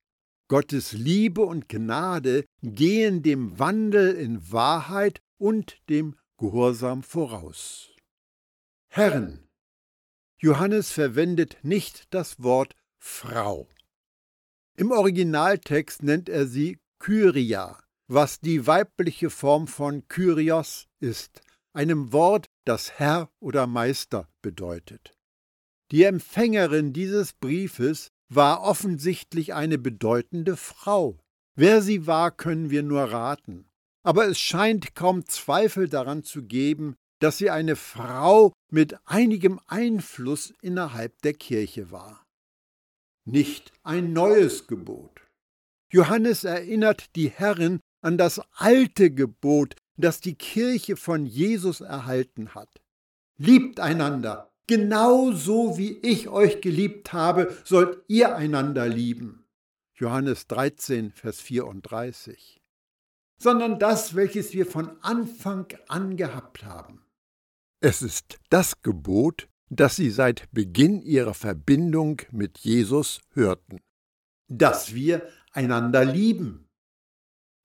Gottes 0.48 0.92
Liebe 0.92 1.40
und 1.40 1.70
Gnade 1.70 2.44
gehen 2.62 3.22
dem 3.22 3.58
Wandel 3.58 4.14
in 4.14 4.52
Wahrheit 4.52 5.22
und 5.38 5.78
dem 5.88 6.16
Gehorsam 6.38 7.02
voraus. 7.02 7.90
Herren. 8.88 9.48
Johannes 10.38 10.92
verwendet 10.92 11.58
nicht 11.62 12.12
das 12.12 12.42
Wort 12.42 12.74
Frau. 12.98 13.68
Im 14.76 14.90
Originaltext 14.90 16.02
nennt 16.02 16.28
er 16.28 16.46
sie 16.46 16.78
Kyria, 16.98 17.82
was 18.08 18.40
die 18.40 18.66
weibliche 18.66 19.30
Form 19.30 19.66
von 19.66 20.06
Kyrios 20.08 20.88
ist, 21.00 21.42
einem 21.72 22.12
Wort, 22.12 22.46
das 22.64 22.98
Herr 22.98 23.30
oder 23.40 23.66
Meister 23.66 24.28
bedeutet. 24.42 25.16
Die 25.90 26.04
Empfängerin 26.04 26.92
dieses 26.92 27.32
Briefes 27.32 28.10
war 28.28 28.62
offensichtlich 28.62 29.54
eine 29.54 29.78
bedeutende 29.78 30.56
Frau. 30.56 31.18
Wer 31.56 31.82
sie 31.82 32.06
war, 32.06 32.30
können 32.30 32.70
wir 32.70 32.82
nur 32.82 33.04
raten. 33.04 33.68
Aber 34.04 34.28
es 34.28 34.38
scheint 34.38 34.94
kaum 34.94 35.26
Zweifel 35.26 35.88
daran 35.88 36.22
zu 36.22 36.44
geben, 36.44 36.94
dass 37.18 37.38
sie 37.38 37.50
eine 37.50 37.74
Frau 37.74 38.52
mit 38.70 38.96
einigem 39.06 39.58
Einfluss 39.66 40.52
innerhalb 40.62 41.20
der 41.22 41.32
Kirche 41.32 41.90
war 41.90 42.24
nicht 43.24 43.72
ein 43.82 44.12
neues 44.12 44.66
Gebot. 44.66 45.22
Johannes 45.90 46.44
erinnert 46.44 47.14
die 47.16 47.28
Herren 47.28 47.80
an 48.02 48.18
das 48.18 48.40
alte 48.56 49.10
Gebot, 49.10 49.76
das 49.96 50.20
die 50.20 50.34
Kirche 50.34 50.96
von 50.96 51.24
Jesus 51.24 51.80
erhalten 51.80 52.54
hat. 52.54 52.82
Liebt 53.38 53.80
einander, 53.80 54.50
genauso 54.66 55.78
wie 55.78 55.98
ich 55.98 56.28
euch 56.28 56.60
geliebt 56.60 57.12
habe, 57.12 57.56
sollt 57.64 57.98
ihr 58.08 58.36
einander 58.36 58.88
lieben. 58.88 59.46
Johannes 59.94 60.46
13, 60.48 61.12
Vers 61.12 61.40
34. 61.40 62.60
Sondern 63.38 63.78
das, 63.78 64.14
welches 64.14 64.52
wir 64.52 64.66
von 64.66 64.96
Anfang 65.02 65.66
an 65.88 66.16
gehabt 66.16 66.64
haben. 66.64 67.04
Es 67.80 68.00
ist 68.00 68.38
das 68.48 68.80
Gebot, 68.82 69.48
das 69.68 69.96
sie 69.96 70.10
seit 70.10 70.50
Beginn 70.52 71.02
ihrer 71.02 71.34
Verbindung 71.34 72.22
mit 72.30 72.58
Jesus 72.58 73.20
hörten. 73.32 73.80
Dass 74.48 74.94
wir 74.94 75.28
einander 75.52 76.04
lieben. 76.04 76.68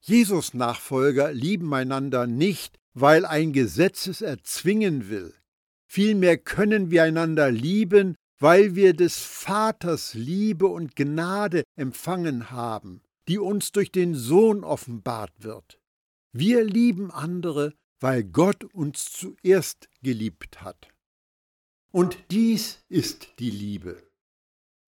Jesus-Nachfolger 0.02 1.32
lieben 1.34 1.74
einander 1.74 2.26
nicht, 2.26 2.80
weil 2.94 3.26
ein 3.26 3.54
Gesetz 3.54 4.08
es 4.08 4.22
erzwingen 4.22 5.10
will. 5.10 5.34
Vielmehr 5.88 6.38
können 6.38 6.92
wir 6.92 7.04
einander 7.04 7.52
lieben, 7.52 8.16
weil 8.40 8.76
wir 8.76 8.94
des 8.94 9.20
Vaters 9.20 10.14
Liebe 10.14 10.68
und 10.68 10.96
Gnade 10.96 11.64
empfangen 11.76 12.52
haben, 12.52 13.02
die 13.29 13.38
uns 13.38 13.71
durch 13.71 13.91
den 13.91 14.15
Sohn 14.15 14.63
offenbart 14.63 15.31
wird. 15.38 15.79
Wir 16.33 16.63
lieben 16.63 17.12
andere, 17.12 17.75
weil 18.00 18.24
Gott 18.24 18.63
uns 18.63 19.12
zuerst 19.12 19.88
geliebt 20.01 20.63
hat. 20.63 20.89
Und 21.91 22.17
dies 22.31 22.83
ist 22.89 23.36
die 23.38 23.51
Liebe. 23.51 24.01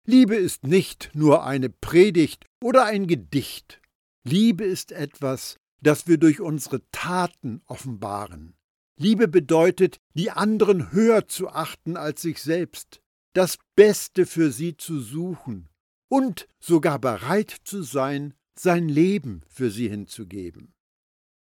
Liebe 0.07 0.35
ist 0.35 0.63
nicht 0.63 1.11
nur 1.13 1.43
eine 1.43 1.69
Predigt 1.69 2.45
oder 2.63 2.85
ein 2.85 3.05
Gedicht. 3.05 3.79
Liebe 4.23 4.63
ist 4.63 4.91
etwas, 4.91 5.57
das 5.79 6.07
wir 6.07 6.17
durch 6.17 6.41
unsere 6.41 6.81
Taten 6.91 7.61
offenbaren. 7.67 8.55
Liebe 8.97 9.27
bedeutet, 9.27 9.99
die 10.15 10.31
anderen 10.31 10.91
höher 10.91 11.27
zu 11.27 11.49
achten 11.49 11.95
als 11.95 12.23
sich 12.23 12.41
selbst, 12.41 13.01
das 13.33 13.59
Beste 13.75 14.25
für 14.25 14.51
sie 14.51 14.77
zu 14.77 14.99
suchen 14.99 15.70
und 16.11 16.47
sogar 16.59 16.99
bereit 16.99 17.55
zu 17.63 17.83
sein, 17.83 18.33
sein 18.59 18.89
Leben 18.89 19.41
für 19.47 19.71
sie 19.71 19.87
hinzugeben. 19.87 20.73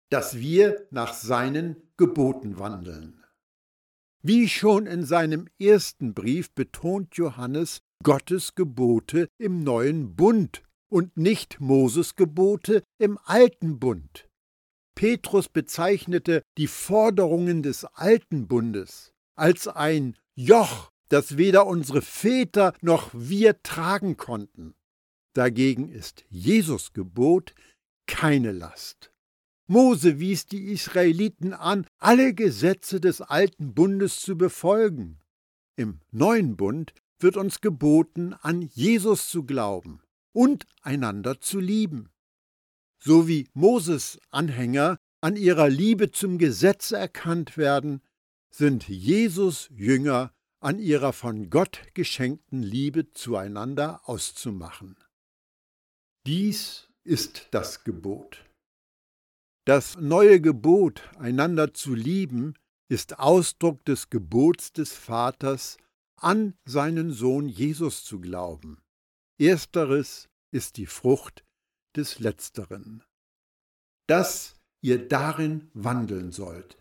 Dass 0.09 0.37
wir 0.37 0.87
nach 0.91 1.13
seinen 1.13 1.75
Geboten 1.97 2.59
wandeln. 2.59 3.23
Wie 4.21 4.47
schon 4.47 4.85
in 4.85 5.03
seinem 5.03 5.47
ersten 5.59 6.13
Brief 6.13 6.51
betont 6.51 7.15
Johannes 7.15 7.79
Gottes 8.03 8.53
Gebote 8.53 9.29
im 9.39 9.63
neuen 9.63 10.15
Bund 10.15 10.61
und 10.89 11.17
nicht 11.17 11.59
Moses 11.59 12.15
Gebote 12.15 12.83
im 12.99 13.17
alten 13.23 13.79
Bund. 13.79 14.29
Petrus 14.93 15.49
bezeichnete 15.49 16.43
die 16.57 16.67
Forderungen 16.67 17.63
des 17.63 17.85
alten 17.85 18.47
Bundes 18.47 19.11
als 19.35 19.67
ein 19.67 20.15
Joch, 20.35 20.90
das 21.11 21.37
weder 21.37 21.67
unsere 21.67 22.01
Väter 22.01 22.73
noch 22.81 23.09
wir 23.13 23.61
tragen 23.63 24.15
konnten. 24.15 24.75
Dagegen 25.33 25.89
ist 25.89 26.23
Jesus 26.29 26.93
Gebot 26.93 27.53
keine 28.07 28.53
Last. 28.53 29.11
Mose 29.67 30.19
wies 30.19 30.45
die 30.45 30.71
Israeliten 30.71 31.53
an, 31.53 31.85
alle 31.97 32.33
Gesetze 32.33 33.01
des 33.01 33.21
alten 33.21 33.73
Bundes 33.73 34.21
zu 34.21 34.37
befolgen. 34.37 35.19
Im 35.75 35.99
neuen 36.11 36.55
Bund 36.55 36.93
wird 37.19 37.35
uns 37.35 37.59
geboten, 37.59 38.33
an 38.33 38.61
Jesus 38.61 39.27
zu 39.29 39.43
glauben 39.43 40.01
und 40.33 40.65
einander 40.81 41.41
zu 41.41 41.59
lieben. 41.59 42.09
So 42.99 43.27
wie 43.27 43.49
Moses 43.53 44.19
Anhänger 44.29 44.97
an 45.19 45.35
ihrer 45.35 45.67
Liebe 45.67 46.11
zum 46.11 46.37
Gesetz 46.37 46.91
erkannt 46.91 47.57
werden, 47.57 48.01
sind 48.49 48.87
Jesus 48.87 49.69
Jünger 49.71 50.33
an 50.61 50.79
ihrer 50.79 51.11
von 51.11 51.49
Gott 51.49 51.81
geschenkten 51.95 52.61
Liebe 52.61 53.11
zueinander 53.11 54.01
auszumachen. 54.07 54.95
Dies 56.27 56.87
ist 57.03 57.47
das 57.51 57.83
Gebot. 57.83 58.45
Das 59.65 59.97
neue 59.97 60.39
Gebot, 60.39 61.09
einander 61.17 61.73
zu 61.73 61.95
lieben, 61.95 62.53
ist 62.89 63.19
Ausdruck 63.19 63.83
des 63.85 64.09
Gebots 64.09 64.71
des 64.73 64.93
Vaters, 64.93 65.77
an 66.17 66.53
seinen 66.65 67.11
Sohn 67.11 67.47
Jesus 67.47 68.03
zu 68.03 68.19
glauben. 68.19 68.79
Ersteres 69.39 70.29
ist 70.53 70.77
die 70.77 70.85
Frucht 70.85 71.43
des 71.95 72.19
Letzteren. 72.19 73.03
Dass 74.07 74.55
ihr 74.83 75.07
darin 75.07 75.71
wandeln 75.73 76.31
sollt. 76.31 76.77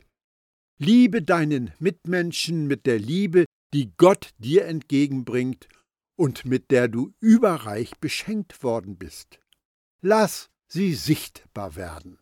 Liebe 0.79 1.23
deinen 1.23 1.73
Mitmenschen 1.79 2.67
mit 2.67 2.87
der 2.87 2.99
Liebe, 2.99 3.45
die 3.73 3.93
Gott 3.97 4.31
dir 4.39 4.65
entgegenbringt 4.67 5.69
und 6.17 6.45
mit 6.45 6.71
der 6.71 6.89
du 6.89 7.15
überreich 7.21 7.99
beschenkt 8.01 8.63
worden 8.63 8.97
bist. 8.97 9.39
Lass 10.03 10.51
sie 10.67 10.95
sichtbar 10.95 11.77
werden. 11.77 12.19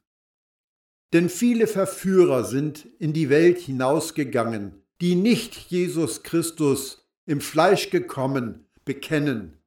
Denn 1.12 1.28
viele 1.28 1.66
Verführer 1.66 2.44
sind 2.44 2.86
in 2.98 3.12
die 3.12 3.30
Welt 3.30 3.58
hinausgegangen, 3.58 4.82
die 5.00 5.14
nicht 5.14 5.54
Jesus 5.54 6.22
Christus 6.22 7.08
im 7.24 7.40
Fleisch 7.40 7.90
gekommen 7.90 8.66
bekennen. 8.84 9.58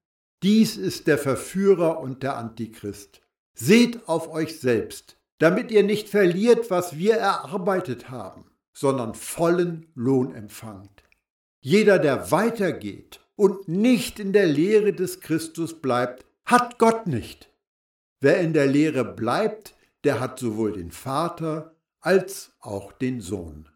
Dies 0.43 0.77
ist 0.77 1.07
der 1.07 1.17
Verführer 1.17 1.99
und 1.99 2.23
der 2.23 2.37
Antichrist. 2.37 3.21
Seht 3.53 4.07
auf 4.07 4.29
euch 4.29 4.59
selbst, 4.59 5.17
damit 5.37 5.71
ihr 5.71 5.83
nicht 5.83 6.09
verliert, 6.09 6.69
was 6.69 6.97
wir 6.97 7.15
erarbeitet 7.15 8.09
haben, 8.09 8.45
sondern 8.73 9.13
vollen 9.13 9.87
Lohn 9.93 10.33
empfangt. 10.33 11.03
Jeder, 11.63 11.99
der 11.99 12.31
weitergeht 12.31 13.19
und 13.35 13.67
nicht 13.67 14.19
in 14.19 14.33
der 14.33 14.47
Lehre 14.47 14.93
des 14.93 15.19
Christus 15.19 15.79
bleibt, 15.79 16.25
hat 16.43 16.79
Gott 16.79 17.05
nicht. 17.05 17.51
Wer 18.19 18.41
in 18.41 18.53
der 18.53 18.65
Lehre 18.65 19.05
bleibt, 19.05 19.75
der 20.03 20.19
hat 20.19 20.39
sowohl 20.39 20.73
den 20.73 20.91
Vater 20.91 21.75
als 21.99 22.53
auch 22.59 22.91
den 22.91 23.21
Sohn. 23.21 23.69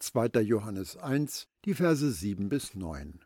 2. 0.00 0.40
Johannes 0.42 0.96
1, 0.96 1.48
die 1.64 1.74
Verse 1.74 2.10
7 2.10 2.48
bis 2.48 2.74
9. 2.74 3.24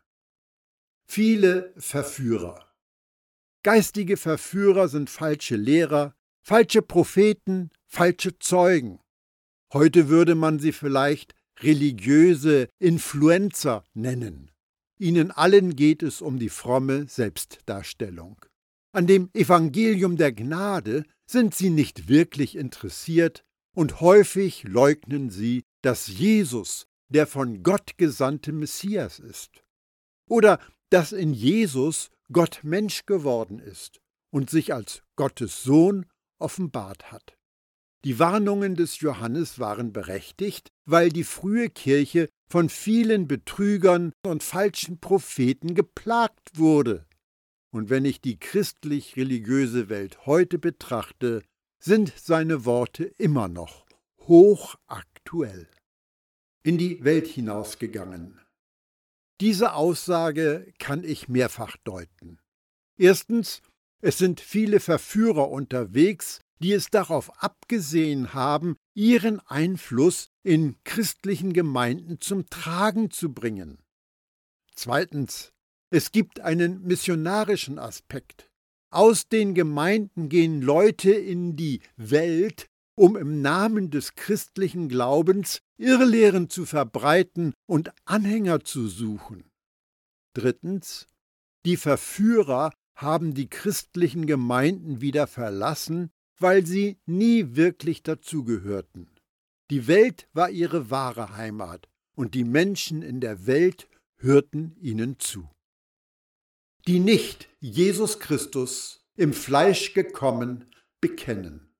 Viele 1.07 1.73
Verführer. 1.77 2.71
Geistige 3.63 4.17
Verführer 4.17 4.87
sind 4.87 5.09
falsche 5.09 5.55
Lehrer, 5.55 6.15
falsche 6.41 6.81
Propheten, 6.81 7.71
falsche 7.85 8.37
Zeugen. 8.37 8.99
Heute 9.71 10.09
würde 10.09 10.35
man 10.35 10.59
sie 10.59 10.71
vielleicht 10.71 11.33
religiöse 11.61 12.69
Influencer 12.79 13.83
nennen. 13.93 14.51
Ihnen 14.99 15.31
allen 15.31 15.75
geht 15.75 16.03
es 16.03 16.21
um 16.21 16.39
die 16.39 16.49
fromme 16.49 17.07
Selbstdarstellung. 17.07 18.37
An 18.93 19.07
dem 19.07 19.29
Evangelium 19.33 20.17
der 20.17 20.31
Gnade 20.31 21.03
sind 21.25 21.55
sie 21.55 21.69
nicht 21.69 22.07
wirklich 22.07 22.55
interessiert 22.55 23.43
und 23.75 24.01
häufig 24.01 24.63
leugnen 24.63 25.29
sie, 25.29 25.63
dass 25.81 26.07
Jesus 26.07 26.85
der 27.09 27.27
von 27.27 27.63
Gott 27.63 27.97
gesandte 27.97 28.51
Messias 28.51 29.19
ist. 29.19 29.63
Oder 30.27 30.59
dass 30.89 31.11
in 31.11 31.33
Jesus 31.33 32.09
Gott 32.31 32.61
Mensch 32.63 33.05
geworden 33.05 33.59
ist 33.59 34.01
und 34.31 34.49
sich 34.49 34.73
als 34.73 35.03
Gottes 35.15 35.63
Sohn 35.63 36.05
offenbart 36.39 37.11
hat. 37.11 37.37
Die 38.05 38.19
Warnungen 38.19 38.75
des 38.75 38.99
Johannes 38.99 39.59
waren 39.59 39.93
berechtigt, 39.93 40.67
weil 40.85 41.09
die 41.09 41.23
frühe 41.23 41.69
Kirche 41.69 42.27
von 42.49 42.67
vielen 42.67 43.27
Betrügern 43.27 44.11
und 44.25 44.43
falschen 44.43 44.99
Propheten 44.99 45.73
geplagt 45.73 46.57
wurde. 46.57 47.05
Und 47.71 47.89
wenn 47.89 48.03
ich 48.03 48.19
die 48.19 48.37
christlich-religiöse 48.37 49.87
Welt 49.89 50.25
heute 50.25 50.59
betrachte, 50.59 51.43
sind 51.81 52.13
seine 52.15 52.65
Worte 52.65 53.05
immer 53.17 53.47
noch 53.47 53.85
hochaktuell. 54.19 55.67
In 56.63 56.77
die 56.77 57.03
Welt 57.03 57.27
hinausgegangen. 57.27 58.39
Diese 59.41 59.73
Aussage 59.73 60.71
kann 60.77 61.03
ich 61.03 61.27
mehrfach 61.27 61.77
deuten. 61.83 62.39
Erstens, 62.97 63.61
es 64.01 64.17
sind 64.17 64.39
viele 64.39 64.79
Verführer 64.79 65.49
unterwegs, 65.49 66.39
die 66.63 66.71
es 66.71 66.89
darauf 66.89 67.43
abgesehen 67.43 68.33
haben, 68.33 68.77
ihren 68.95 69.41
Einfluss 69.41 70.29
in 70.43 70.77
christlichen 70.85 71.51
Gemeinden 71.51 72.21
zum 72.21 72.49
Tragen 72.49 73.11
zu 73.11 73.33
bringen. 73.33 73.79
Zweitens, 74.73 75.51
es 75.91 76.11
gibt 76.11 76.39
einen 76.39 76.81
missionarischen 76.83 77.79
Aspekt. 77.79 78.49
Aus 78.91 79.27
den 79.27 79.53
Gemeinden 79.53 80.29
gehen 80.29 80.61
Leute 80.61 81.11
in 81.11 81.57
die 81.57 81.81
Welt, 81.97 82.67
um 82.95 83.17
im 83.17 83.41
Namen 83.41 83.91
des 83.91 84.15
christlichen 84.15 84.87
Glaubens 84.87 85.59
Irrlehren 85.77 86.49
zu 86.49 86.65
verbreiten 86.65 87.53
und 87.67 87.91
Anhänger 88.05 88.63
zu 88.63 88.87
suchen. 88.87 89.51
Drittens, 90.33 91.07
die 91.65 91.75
Verführer 91.75 92.71
haben 92.95 93.33
die 93.33 93.49
christlichen 93.49 94.27
Gemeinden 94.27 95.01
wieder 95.01 95.27
verlassen 95.27 96.11
weil 96.39 96.65
sie 96.65 96.97
nie 97.05 97.55
wirklich 97.55 98.03
dazugehörten. 98.03 99.09
Die 99.69 99.87
Welt 99.87 100.27
war 100.33 100.49
ihre 100.49 100.89
wahre 100.89 101.35
Heimat 101.35 101.89
und 102.15 102.35
die 102.35 102.43
Menschen 102.43 103.01
in 103.01 103.21
der 103.21 103.47
Welt 103.47 103.87
hörten 104.17 104.75
ihnen 104.79 105.19
zu. 105.19 105.49
Die 106.87 106.99
nicht 106.99 107.49
Jesus 107.59 108.19
Christus 108.19 109.05
im 109.15 109.33
Fleisch 109.33 109.93
gekommen 109.93 110.65
bekennen. 111.01 111.73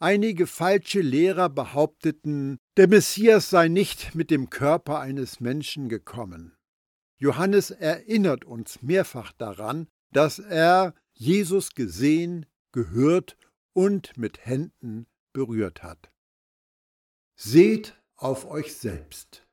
Einige 0.00 0.46
falsche 0.46 1.00
Lehrer 1.00 1.48
behaupteten, 1.48 2.58
der 2.76 2.88
Messias 2.88 3.50
sei 3.50 3.68
nicht 3.68 4.14
mit 4.14 4.30
dem 4.30 4.50
Körper 4.50 5.00
eines 5.00 5.40
Menschen 5.40 5.88
gekommen. 5.88 6.56
Johannes 7.16 7.70
erinnert 7.70 8.44
uns 8.44 8.82
mehrfach 8.82 9.32
daran, 9.32 9.88
dass 10.12 10.38
er 10.38 10.94
Jesus 11.12 11.70
gesehen, 11.74 12.46
gehört 12.72 13.36
und 13.74 14.16
mit 14.16 14.46
Händen 14.46 15.06
berührt 15.34 15.82
hat. 15.82 16.10
Seht 17.36 18.00
auf 18.16 18.46
euch 18.46 18.74
selbst. 18.74 19.46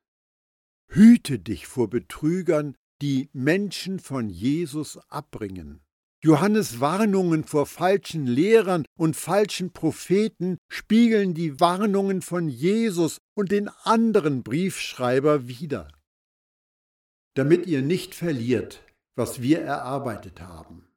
Hüte 0.88 1.40
dich 1.40 1.68
vor 1.68 1.90
Betrügern, 1.90 2.76
die 3.02 3.30
Menschen 3.34 4.00
von 4.00 4.30
Jesus 4.30 4.98
abbringen. 5.10 5.82
Johannes 6.24 6.80
Warnungen 6.80 7.44
vor 7.44 7.66
falschen 7.66 8.28
Lehrern 8.28 8.86
und 8.96 9.16
falschen 9.16 9.74
Propheten 9.74 10.60
spiegeln 10.70 11.34
die 11.34 11.60
Warnungen 11.60 12.22
von 12.22 12.48
Jesus 12.48 13.18
und 13.34 13.52
den 13.52 13.70
anderen 13.84 14.44
Briefschreiber 14.44 15.48
wider. 15.48 15.92
Damit 17.34 17.66
ihr 17.66 17.82
nicht 17.82 18.14
verliert, 18.14 18.84
was 19.16 19.42
wir 19.42 19.62
erarbeitet 19.62 20.42
haben. 20.42 20.88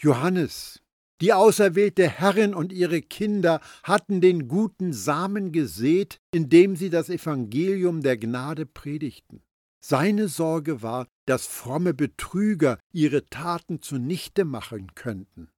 Johannes, 0.00 0.82
die 1.20 1.32
auserwählte 1.32 2.08
Herrin 2.08 2.54
und 2.54 2.72
ihre 2.72 3.00
Kinder 3.00 3.60
hatten 3.82 4.20
den 4.20 4.48
guten 4.48 4.92
Samen 4.92 5.52
gesät, 5.52 6.20
indem 6.32 6.76
sie 6.76 6.90
das 6.90 7.08
Evangelium 7.08 8.02
der 8.02 8.16
Gnade 8.18 8.66
predigten. 8.66 9.42
Seine 9.80 10.28
Sorge 10.28 10.82
war, 10.82 11.06
dass 11.26 11.46
fromme 11.46 11.94
Betrüger 11.94 12.78
ihre 12.92 13.26
Taten 13.26 13.80
zunichte 13.82 14.44
machen 14.44 14.94
könnten, 14.94 15.48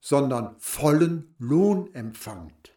sondern 0.00 0.56
vollen 0.58 1.34
Lohn 1.38 1.92
empfangt. 1.92 2.72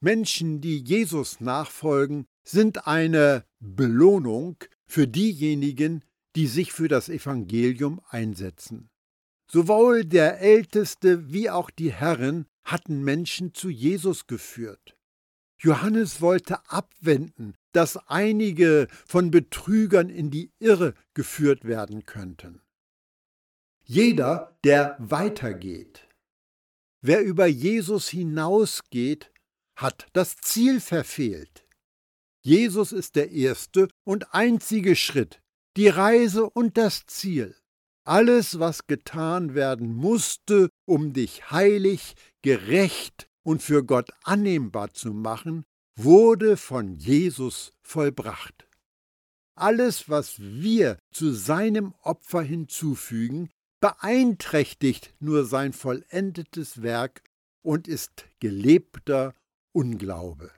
Menschen, 0.00 0.60
die 0.60 0.78
Jesus 0.78 1.40
nachfolgen, 1.40 2.26
sind 2.44 2.86
eine 2.86 3.44
Belohnung 3.58 4.56
für 4.86 5.06
diejenigen, 5.06 6.04
die 6.36 6.46
sich 6.46 6.72
für 6.72 6.88
das 6.88 7.08
Evangelium 7.08 8.00
einsetzen. 8.08 8.90
Sowohl 9.50 10.04
der 10.04 10.40
Älteste 10.40 11.32
wie 11.32 11.48
auch 11.48 11.70
die 11.70 11.92
Herren 11.92 12.46
hatten 12.64 13.02
Menschen 13.02 13.54
zu 13.54 13.70
Jesus 13.70 14.26
geführt. 14.26 14.96
Johannes 15.60 16.20
wollte 16.20 16.70
abwenden, 16.70 17.54
dass 17.72 17.96
einige 18.08 18.88
von 19.06 19.30
Betrügern 19.30 20.10
in 20.10 20.30
die 20.30 20.52
Irre 20.58 20.94
geführt 21.14 21.64
werden 21.64 22.04
könnten. 22.04 22.60
Jeder, 23.84 24.58
der 24.64 24.96
weitergeht, 24.98 26.06
wer 27.00 27.22
über 27.22 27.46
Jesus 27.46 28.08
hinausgeht, 28.08 29.32
hat 29.76 30.06
das 30.12 30.36
Ziel 30.36 30.80
verfehlt. 30.80 31.66
Jesus 32.42 32.92
ist 32.92 33.16
der 33.16 33.30
erste 33.30 33.88
und 34.04 34.34
einzige 34.34 34.94
Schritt, 34.94 35.40
die 35.76 35.88
Reise 35.88 36.48
und 36.50 36.76
das 36.76 37.06
Ziel. 37.06 37.56
Alles, 38.08 38.58
was 38.58 38.86
getan 38.86 39.54
werden 39.54 39.94
musste, 39.94 40.70
um 40.86 41.12
dich 41.12 41.50
heilig, 41.50 42.14
gerecht 42.40 43.28
und 43.42 43.62
für 43.62 43.84
Gott 43.84 44.08
annehmbar 44.22 44.94
zu 44.94 45.12
machen, 45.12 45.66
wurde 45.94 46.56
von 46.56 46.96
Jesus 46.96 47.74
vollbracht. 47.82 48.66
Alles, 49.56 50.08
was 50.08 50.40
wir 50.40 50.96
zu 51.12 51.32
seinem 51.32 51.92
Opfer 52.00 52.40
hinzufügen, 52.40 53.50
beeinträchtigt 53.78 55.12
nur 55.20 55.44
sein 55.44 55.74
vollendetes 55.74 56.80
Werk 56.80 57.22
und 57.60 57.88
ist 57.88 58.24
gelebter 58.40 59.34
Unglaube. 59.72 60.50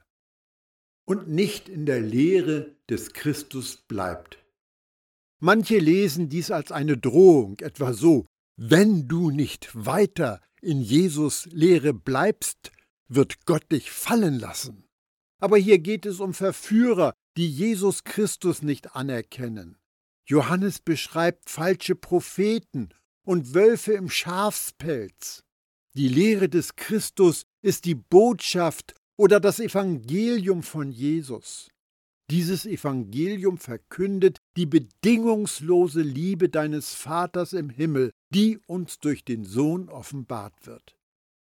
Und 1.04 1.26
nicht 1.26 1.68
in 1.68 1.84
der 1.84 2.00
Lehre 2.00 2.76
des 2.88 3.12
Christus 3.12 3.74
bleibt. 3.74 4.39
Manche 5.40 5.78
lesen 5.78 6.28
dies 6.28 6.50
als 6.50 6.70
eine 6.70 6.98
Drohung, 6.98 7.58
etwa 7.60 7.94
so, 7.94 8.26
wenn 8.56 9.08
du 9.08 9.30
nicht 9.30 9.70
weiter 9.74 10.40
in 10.60 10.82
Jesus 10.82 11.46
Lehre 11.46 11.94
bleibst, 11.94 12.70
wird 13.08 13.46
Gott 13.46 13.72
dich 13.72 13.90
fallen 13.90 14.38
lassen. 14.38 14.84
Aber 15.40 15.56
hier 15.56 15.78
geht 15.78 16.04
es 16.04 16.20
um 16.20 16.34
Verführer, 16.34 17.14
die 17.38 17.48
Jesus 17.48 18.04
Christus 18.04 18.60
nicht 18.60 18.94
anerkennen. 18.94 19.78
Johannes 20.26 20.78
beschreibt 20.80 21.48
falsche 21.48 21.94
Propheten 21.94 22.90
und 23.24 23.54
Wölfe 23.54 23.94
im 23.94 24.10
Schafspelz. 24.10 25.42
Die 25.94 26.08
Lehre 26.08 26.50
des 26.50 26.76
Christus 26.76 27.44
ist 27.62 27.86
die 27.86 27.94
Botschaft 27.94 28.94
oder 29.16 29.40
das 29.40 29.58
Evangelium 29.58 30.62
von 30.62 30.92
Jesus. 30.92 31.68
Dieses 32.30 32.64
Evangelium 32.64 33.58
verkündet 33.58 34.38
die 34.56 34.66
bedingungslose 34.66 36.02
Liebe 36.02 36.48
deines 36.48 36.94
Vaters 36.94 37.52
im 37.52 37.70
Himmel, 37.70 38.12
die 38.32 38.58
uns 38.68 39.00
durch 39.00 39.24
den 39.24 39.44
Sohn 39.44 39.88
offenbart 39.88 40.54
wird. 40.64 40.96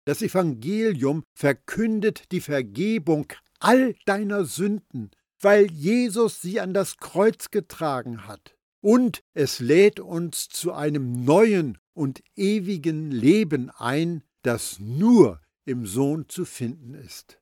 Das 0.04 0.20
Evangelium 0.20 1.22
verkündet 1.34 2.30
die 2.30 2.42
Vergebung 2.42 3.32
all 3.58 3.94
deiner 4.04 4.44
Sünden, 4.44 5.12
weil 5.40 5.70
Jesus 5.70 6.42
sie 6.42 6.60
an 6.60 6.74
das 6.74 6.98
Kreuz 6.98 7.50
getragen 7.50 8.26
hat. 8.26 8.54
Und 8.82 9.22
es 9.32 9.60
lädt 9.60 9.98
uns 9.98 10.50
zu 10.50 10.74
einem 10.74 11.24
neuen 11.24 11.78
und 11.94 12.22
ewigen 12.36 13.10
Leben 13.10 13.70
ein, 13.70 14.22
das 14.42 14.78
nur 14.78 15.40
im 15.64 15.86
Sohn 15.86 16.28
zu 16.28 16.44
finden 16.44 16.92
ist. 16.92 17.40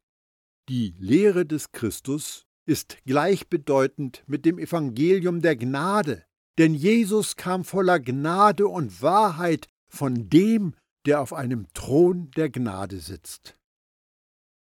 Die 0.68 0.94
Lehre 0.98 1.44
des 1.44 1.72
Christus 1.72 2.46
ist 2.66 2.98
gleichbedeutend 3.04 4.24
mit 4.26 4.44
dem 4.44 4.58
Evangelium 4.58 5.42
der 5.42 5.56
Gnade, 5.56 6.24
denn 6.58 6.74
Jesus 6.74 7.36
kam 7.36 7.64
voller 7.64 8.00
Gnade 8.00 8.68
und 8.68 9.02
Wahrheit 9.02 9.68
von 9.88 10.28
dem, 10.28 10.74
der 11.06 11.20
auf 11.20 11.32
einem 11.32 11.66
Thron 11.74 12.30
der 12.32 12.50
Gnade 12.50 13.00
sitzt. 13.00 13.56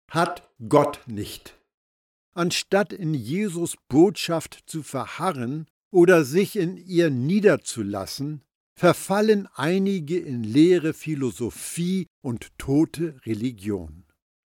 Hat 0.09 0.49
Gott 0.67 1.01
nicht. 1.07 1.55
Anstatt 2.33 2.93
in 2.93 3.13
Jesus 3.13 3.75
Botschaft 3.87 4.63
zu 4.67 4.83
verharren 4.83 5.67
oder 5.91 6.23
sich 6.23 6.55
in 6.55 6.77
ihr 6.77 7.09
niederzulassen, 7.09 8.43
verfallen 8.75 9.47
einige 9.55 10.19
in 10.19 10.43
leere 10.43 10.93
Philosophie 10.93 12.07
und 12.21 12.51
tote 12.59 13.19
Religion. 13.25 14.06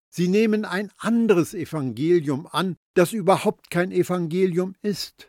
Sie 0.10 0.28
nehmen 0.28 0.66
ein 0.66 0.92
anderes 0.98 1.54
Evangelium 1.54 2.48
an, 2.48 2.78
das 2.96 3.14
überhaupt 3.14 3.70
kein 3.70 3.92
Evangelium 3.92 4.76
ist. 4.82 5.28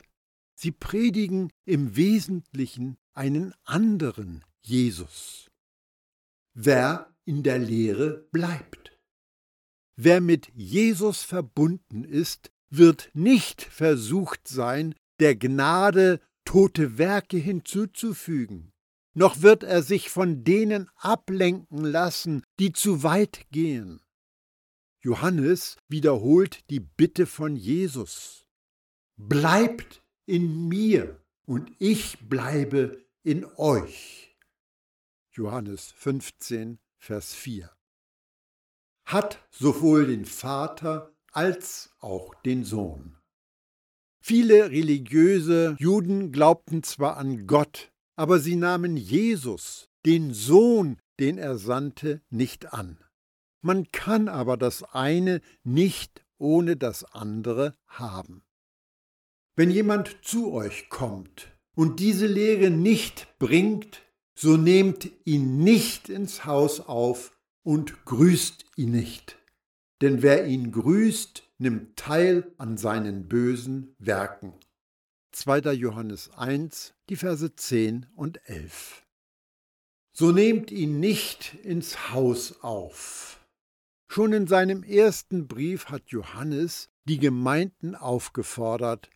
Sie 0.54 0.72
predigen 0.72 1.52
im 1.64 1.96
Wesentlichen 1.96 2.96
einen 3.12 3.54
anderen 3.64 4.44
Jesus 4.62 5.50
wer 6.54 7.14
in 7.24 7.42
der 7.42 7.58
Lehre 7.58 8.26
bleibt. 8.32 8.98
Wer 9.96 10.20
mit 10.20 10.50
Jesus 10.54 11.22
verbunden 11.22 12.04
ist, 12.04 12.50
wird 12.70 13.10
nicht 13.14 13.62
versucht 13.62 14.48
sein, 14.48 14.94
der 15.18 15.36
Gnade 15.36 16.20
tote 16.44 16.98
Werke 16.98 17.36
hinzuzufügen, 17.36 18.72
noch 19.14 19.42
wird 19.42 19.62
er 19.62 19.82
sich 19.82 20.08
von 20.08 20.44
denen 20.44 20.88
ablenken 20.96 21.84
lassen, 21.84 22.42
die 22.58 22.72
zu 22.72 23.02
weit 23.02 23.46
gehen. 23.50 24.00
Johannes 25.02 25.76
wiederholt 25.88 26.68
die 26.68 26.80
Bitte 26.80 27.26
von 27.26 27.56
Jesus. 27.56 28.46
Bleibt 29.16 30.02
in 30.26 30.68
mir 30.68 31.24
und 31.46 31.72
ich 31.78 32.18
bleibe 32.28 33.02
in 33.22 33.46
euch. 33.56 34.36
Johannes 35.32 35.92
15, 35.92 36.78
Vers 36.98 37.34
4. 37.34 37.70
Hat 39.06 39.42
sowohl 39.50 40.06
den 40.06 40.26
Vater 40.26 41.14
als 41.32 41.94
auch 42.00 42.34
den 42.42 42.64
Sohn. 42.64 43.16
Viele 44.22 44.70
religiöse 44.70 45.76
Juden 45.78 46.30
glaubten 46.30 46.82
zwar 46.82 47.16
an 47.16 47.46
Gott, 47.46 47.90
aber 48.16 48.38
sie 48.38 48.56
nahmen 48.56 48.98
Jesus, 48.98 49.88
den 50.04 50.34
Sohn, 50.34 50.98
den 51.18 51.38
er 51.38 51.56
sandte, 51.56 52.20
nicht 52.28 52.74
an. 52.74 52.98
Man 53.62 53.90
kann 53.92 54.28
aber 54.28 54.56
das 54.56 54.82
eine 54.82 55.40
nicht 55.64 56.24
ohne 56.38 56.76
das 56.76 57.04
andere 57.04 57.76
haben. 57.86 58.42
Wenn 59.56 59.70
jemand 59.70 60.18
zu 60.22 60.52
euch 60.52 60.88
kommt 60.88 61.52
und 61.74 62.00
diese 62.00 62.26
Lehre 62.26 62.70
nicht 62.70 63.28
bringt, 63.38 64.02
so 64.34 64.56
nehmt 64.56 65.10
ihn 65.24 65.58
nicht 65.62 66.08
ins 66.08 66.46
Haus 66.46 66.80
auf 66.80 67.36
und 67.62 68.06
grüßt 68.06 68.64
ihn 68.76 68.92
nicht. 68.92 69.36
Denn 70.00 70.22
wer 70.22 70.46
ihn 70.46 70.72
grüßt, 70.72 71.42
nimmt 71.58 71.96
teil 71.96 72.54
an 72.56 72.78
seinen 72.78 73.28
bösen 73.28 73.94
Werken. 73.98 74.54
2. 75.32 75.72
Johannes 75.74 76.30
1, 76.30 76.94
die 77.10 77.16
Verse 77.16 77.54
10 77.54 78.06
und 78.16 78.40
11. 78.48 79.06
So 80.12 80.32
nehmt 80.32 80.70
ihn 80.70 81.00
nicht 81.00 81.54
ins 81.62 82.10
Haus 82.12 82.62
auf. 82.62 83.39
Schon 84.12 84.32
in 84.32 84.48
seinem 84.48 84.82
ersten 84.82 85.46
Brief 85.46 85.86
hat 85.86 86.08
Johannes 86.08 86.88
die 87.04 87.20
Gemeinden 87.20 87.94
aufgefordert, 87.94 89.08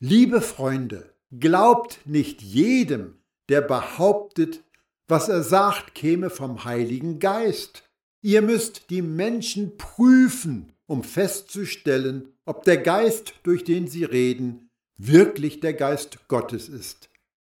Liebe 0.00 0.40
Freunde, 0.40 1.14
glaubt 1.30 2.00
nicht 2.04 2.42
jedem, 2.42 3.20
der 3.48 3.60
behauptet, 3.60 4.64
was 5.06 5.28
er 5.28 5.44
sagt, 5.44 5.94
käme 5.94 6.30
vom 6.30 6.64
Heiligen 6.64 7.20
Geist. 7.20 7.88
Ihr 8.22 8.42
müsst 8.42 8.90
die 8.90 9.02
Menschen 9.02 9.76
prüfen, 9.76 10.72
um 10.86 11.04
festzustellen, 11.04 12.34
ob 12.44 12.64
der 12.64 12.78
Geist, 12.78 13.34
durch 13.44 13.62
den 13.62 13.86
sie 13.86 14.02
reden, 14.02 14.68
wirklich 14.96 15.60
der 15.60 15.74
Geist 15.74 16.26
Gottes 16.26 16.68
ist. 16.68 17.08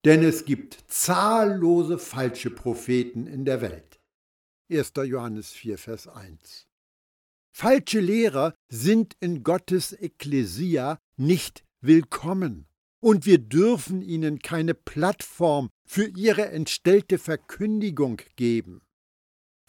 Denn 0.04 0.24
es 0.24 0.44
gibt 0.44 0.78
zahllose 0.88 1.98
falsche 1.98 2.50
Propheten 2.50 3.28
in 3.28 3.44
der 3.44 3.60
Welt. 3.60 3.93
1. 4.70 4.92
Johannes 5.04 5.52
4, 5.52 5.76
Vers 5.76 6.08
1. 6.08 6.66
Falsche 7.52 8.00
Lehrer 8.00 8.54
sind 8.68 9.14
in 9.20 9.44
Gottes 9.44 9.92
Ekklesia 9.92 10.98
nicht 11.16 11.64
willkommen 11.82 12.66
und 13.00 13.26
wir 13.26 13.38
dürfen 13.38 14.00
ihnen 14.00 14.38
keine 14.38 14.72
Plattform 14.72 15.68
für 15.86 16.06
ihre 16.06 16.48
entstellte 16.48 17.18
Verkündigung 17.18 18.22
geben. 18.36 18.80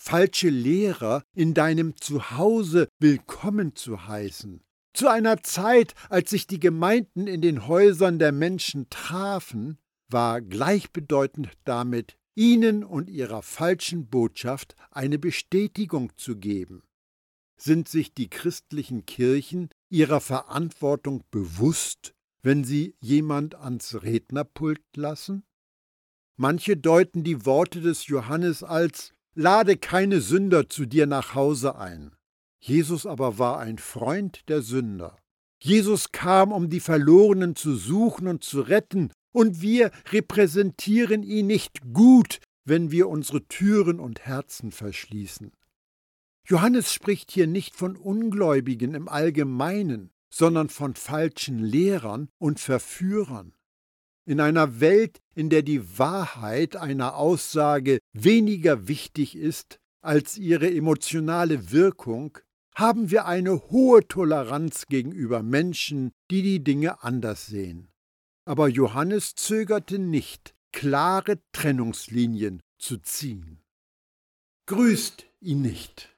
Falsche 0.02 0.50
Lehrer 0.50 1.24
in 1.34 1.54
deinem 1.54 1.98
Zuhause 1.98 2.88
willkommen 3.00 3.76
zu 3.76 4.08
heißen, 4.08 4.64
zu 4.94 5.10
einer 5.10 5.44
Zeit, 5.44 5.94
als 6.10 6.30
sich 6.30 6.48
die 6.48 6.60
Gemeinden 6.60 7.28
in 7.28 7.42
den 7.42 7.68
Häusern 7.68 8.18
der 8.18 8.32
Menschen 8.32 8.90
trafen, 8.90 9.78
war 10.08 10.42
gleichbedeutend 10.42 11.50
damit, 11.66 12.18
ihnen 12.36 12.84
und 12.84 13.10
ihrer 13.10 13.42
falschen 13.42 14.08
Botschaft 14.08 14.76
eine 14.92 15.18
Bestätigung 15.18 16.12
zu 16.18 16.38
geben. 16.38 16.84
Sind 17.58 17.88
sich 17.88 18.14
die 18.14 18.30
christlichen 18.30 19.06
Kirchen 19.06 19.70
ihrer 19.90 20.20
Verantwortung 20.20 21.24
bewusst, 21.32 22.14
wenn 22.42 22.64
sie 22.64 22.96
jemand 23.00 23.56
ans 23.56 24.04
Rednerpult 24.04 24.84
lassen? 24.96 25.44
Manche 26.38 26.76
deuten 26.76 27.24
die 27.24 27.46
Worte 27.46 27.80
des 27.80 28.08
Johannes 28.08 28.62
als 28.62 29.14
Lade 29.36 29.78
keine 29.78 30.22
Sünder 30.22 30.70
zu 30.70 30.86
dir 30.86 31.08
nach 31.08 31.34
Hause 31.34 31.78
ein. 31.78 32.16
Jesus 32.60 33.06
aber 33.06 33.38
war 33.38 33.60
ein 33.60 33.78
Freund 33.78 34.48
der 34.50 34.62
Sünder. 34.62 35.18
Jesus 35.62 36.12
kam, 36.12 36.52
um 36.52 36.70
die 36.70 36.80
Verlorenen 36.80 37.56
zu 37.56 37.76
suchen 37.76 38.28
und 38.28 38.44
zu 38.44 38.62
retten, 38.62 39.12
und 39.36 39.62
wir 39.62 39.92
repräsentieren 40.12 41.22
ihn 41.22 41.48
nicht 41.48 41.82
gut, 41.94 42.40
wenn 42.64 42.90
wir 42.90 43.10
unsere 43.10 43.46
Türen 43.46 44.00
und 44.00 44.22
Herzen 44.22 44.72
verschließen. 44.72 45.52
Johannes 46.48 46.94
spricht 46.94 47.32
hier 47.32 47.46
nicht 47.46 47.76
von 47.76 47.98
Ungläubigen 47.98 48.94
im 48.94 49.10
Allgemeinen, 49.10 50.12
sondern 50.30 50.70
von 50.70 50.96
falschen 50.96 51.60
Lehrern 51.60 52.30
und 52.38 52.62
Verführern. 52.62 53.54
In 54.26 54.40
einer 54.40 54.80
Welt, 54.80 55.20
in 55.36 55.50
der 55.50 55.64
die 55.64 56.00
Wahrheit 56.00 56.78
einer 56.78 57.18
Aussage 57.18 58.00
weniger 58.14 58.88
wichtig 58.88 59.36
ist 59.36 59.80
als 60.02 60.38
ihre 60.38 60.72
emotionale 60.74 61.74
Wirkung, 61.74 62.38
haben 62.74 63.12
wir 63.12 63.26
eine 63.26 63.70
hohe 63.70 64.08
Toleranz 64.08 64.86
gegenüber 64.88 65.44
Menschen, 65.44 66.12
die 66.32 66.42
die 66.42 66.64
Dinge 66.64 67.04
anders 67.04 67.48
sehen. 67.48 67.90
Aber 68.46 68.68
Johannes 68.68 69.36
zögerte 69.36 70.00
nicht, 70.00 70.56
klare 70.72 71.40
Trennungslinien 71.52 72.62
zu 72.78 72.98
ziehen. 72.98 73.64
Grüßt 74.68 75.26
ihn 75.42 75.62
nicht. 75.62 76.16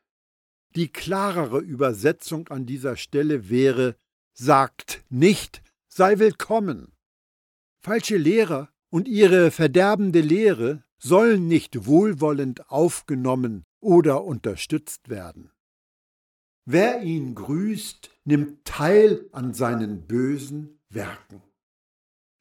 Die 0.75 0.89
klarere 0.89 1.59
Übersetzung 1.59 2.49
an 2.49 2.65
dieser 2.65 2.97
Stelle 2.97 3.49
wäre 3.49 3.95
sagt 4.33 5.03
nicht, 5.09 5.63
sei 5.87 6.19
willkommen. 6.19 6.93
Falsche 7.79 8.17
Lehrer 8.17 8.69
und 8.89 9.07
ihre 9.07 9.49
verderbende 9.49 10.21
Lehre 10.21 10.83
sollen 10.99 11.47
nicht 11.47 11.85
wohlwollend 11.85 12.69
aufgenommen 12.69 13.63
oder 13.79 14.23
unterstützt 14.23 15.09
werden. 15.09 15.51
Wer 16.65 17.01
ihn 17.01 17.33
grüßt, 17.33 18.11
nimmt 18.25 18.65
teil 18.65 19.27
an 19.31 19.53
seinen 19.53 20.05
bösen 20.05 20.79
Werken. 20.89 21.41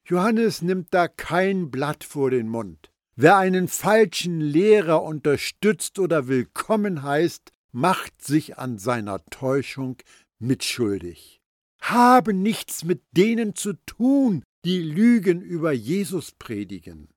Johannes 0.09 0.63
nimmt 0.63 0.95
da 0.95 1.09
kein 1.09 1.73
Blatt 1.73 2.05
vor 2.05 2.31
den 2.31 2.49
Mund. 2.49 2.93
Wer 3.17 3.39
einen 3.39 3.67
falschen 3.67 4.41
Lehrer 4.41 5.03
unterstützt 5.03 5.99
oder 5.99 6.29
willkommen 6.29 7.03
heißt, 7.03 7.51
macht 7.73 8.23
sich 8.23 8.57
an 8.57 8.79
seiner 8.79 9.25
Täuschung 9.27 9.97
mitschuldig. 10.39 11.41
Habe 11.81 12.35
nichts 12.35 12.85
mit 12.85 13.03
denen 13.17 13.57
zu 13.57 13.73
tun, 13.85 14.45
die 14.65 14.81
Lügen 14.81 15.41
über 15.41 15.73
Jesus 15.73 16.31
predigen. 16.31 17.09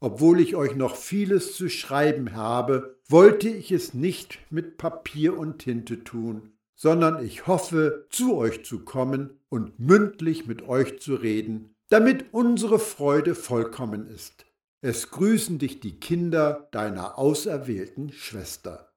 Obwohl 0.00 0.38
ich 0.38 0.54
euch 0.54 0.76
noch 0.76 0.94
vieles 0.94 1.56
zu 1.56 1.68
schreiben 1.68 2.36
habe, 2.36 3.00
wollte 3.08 3.48
ich 3.48 3.72
es 3.72 3.94
nicht 3.94 4.38
mit 4.48 4.76
Papier 4.76 5.36
und 5.36 5.58
Tinte 5.58 6.04
tun, 6.04 6.52
sondern 6.78 7.24
ich 7.24 7.48
hoffe, 7.48 8.06
zu 8.08 8.36
euch 8.36 8.64
zu 8.64 8.84
kommen 8.84 9.40
und 9.48 9.80
mündlich 9.80 10.46
mit 10.46 10.62
euch 10.62 11.00
zu 11.00 11.16
reden, 11.16 11.74
damit 11.88 12.32
unsere 12.32 12.78
Freude 12.78 13.34
vollkommen 13.34 14.06
ist. 14.06 14.46
Es 14.80 15.10
grüßen 15.10 15.58
dich 15.58 15.80
die 15.80 15.98
Kinder 15.98 16.68
deiner 16.70 17.18
auserwählten 17.18 18.12
Schwester. 18.12 18.92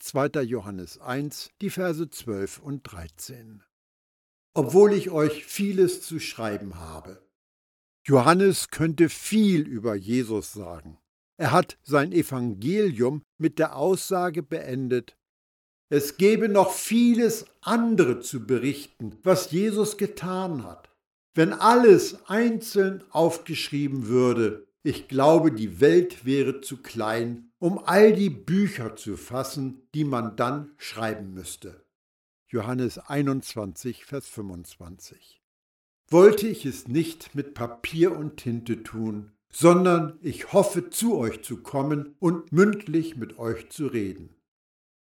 2. 0.00 0.42
Johannes 0.42 1.00
1, 1.00 1.52
die 1.62 1.70
Verse 1.70 2.10
12 2.10 2.58
und 2.58 2.82
13. 2.82 3.62
Obwohl 4.52 4.92
ich 4.92 5.10
euch 5.10 5.46
vieles 5.46 6.02
zu 6.02 6.20
schreiben 6.20 6.74
habe. 6.80 7.26
Johannes 8.04 8.68
könnte 8.68 9.08
viel 9.08 9.66
über 9.66 9.94
Jesus 9.94 10.52
sagen. 10.52 10.98
Er 11.38 11.52
hat 11.52 11.78
sein 11.82 12.12
Evangelium 12.12 13.22
mit 13.38 13.58
der 13.58 13.74
Aussage 13.76 14.42
beendet, 14.42 15.16
es 15.92 16.16
gebe 16.16 16.48
noch 16.48 16.72
vieles 16.72 17.44
andere 17.60 18.20
zu 18.20 18.46
berichten, 18.46 19.18
was 19.24 19.50
Jesus 19.50 19.98
getan 19.98 20.64
hat. 20.64 20.88
Wenn 21.34 21.52
alles 21.52 22.26
einzeln 22.30 23.04
aufgeschrieben 23.10 24.06
würde, 24.06 24.66
ich 24.82 25.06
glaube, 25.06 25.52
die 25.52 25.82
Welt 25.82 26.24
wäre 26.24 26.62
zu 26.62 26.78
klein, 26.78 27.52
um 27.58 27.78
all 27.78 28.14
die 28.14 28.30
Bücher 28.30 28.96
zu 28.96 29.18
fassen, 29.18 29.86
die 29.94 30.04
man 30.04 30.34
dann 30.34 30.72
schreiben 30.78 31.34
müsste. 31.34 31.84
Johannes 32.48 32.96
21, 32.96 34.06
Vers 34.06 34.26
25 34.28 35.42
wollte 36.08 36.48
ich 36.48 36.64
es 36.64 36.88
nicht 36.88 37.34
mit 37.34 37.52
Papier 37.52 38.16
und 38.16 38.38
Tinte 38.38 38.82
tun, 38.82 39.32
sondern 39.50 40.18
ich 40.22 40.54
hoffe 40.54 40.88
zu 40.88 41.18
euch 41.18 41.42
zu 41.42 41.58
kommen 41.58 42.16
und 42.18 42.50
mündlich 42.50 43.18
mit 43.18 43.38
euch 43.38 43.68
zu 43.68 43.88
reden. 43.88 44.34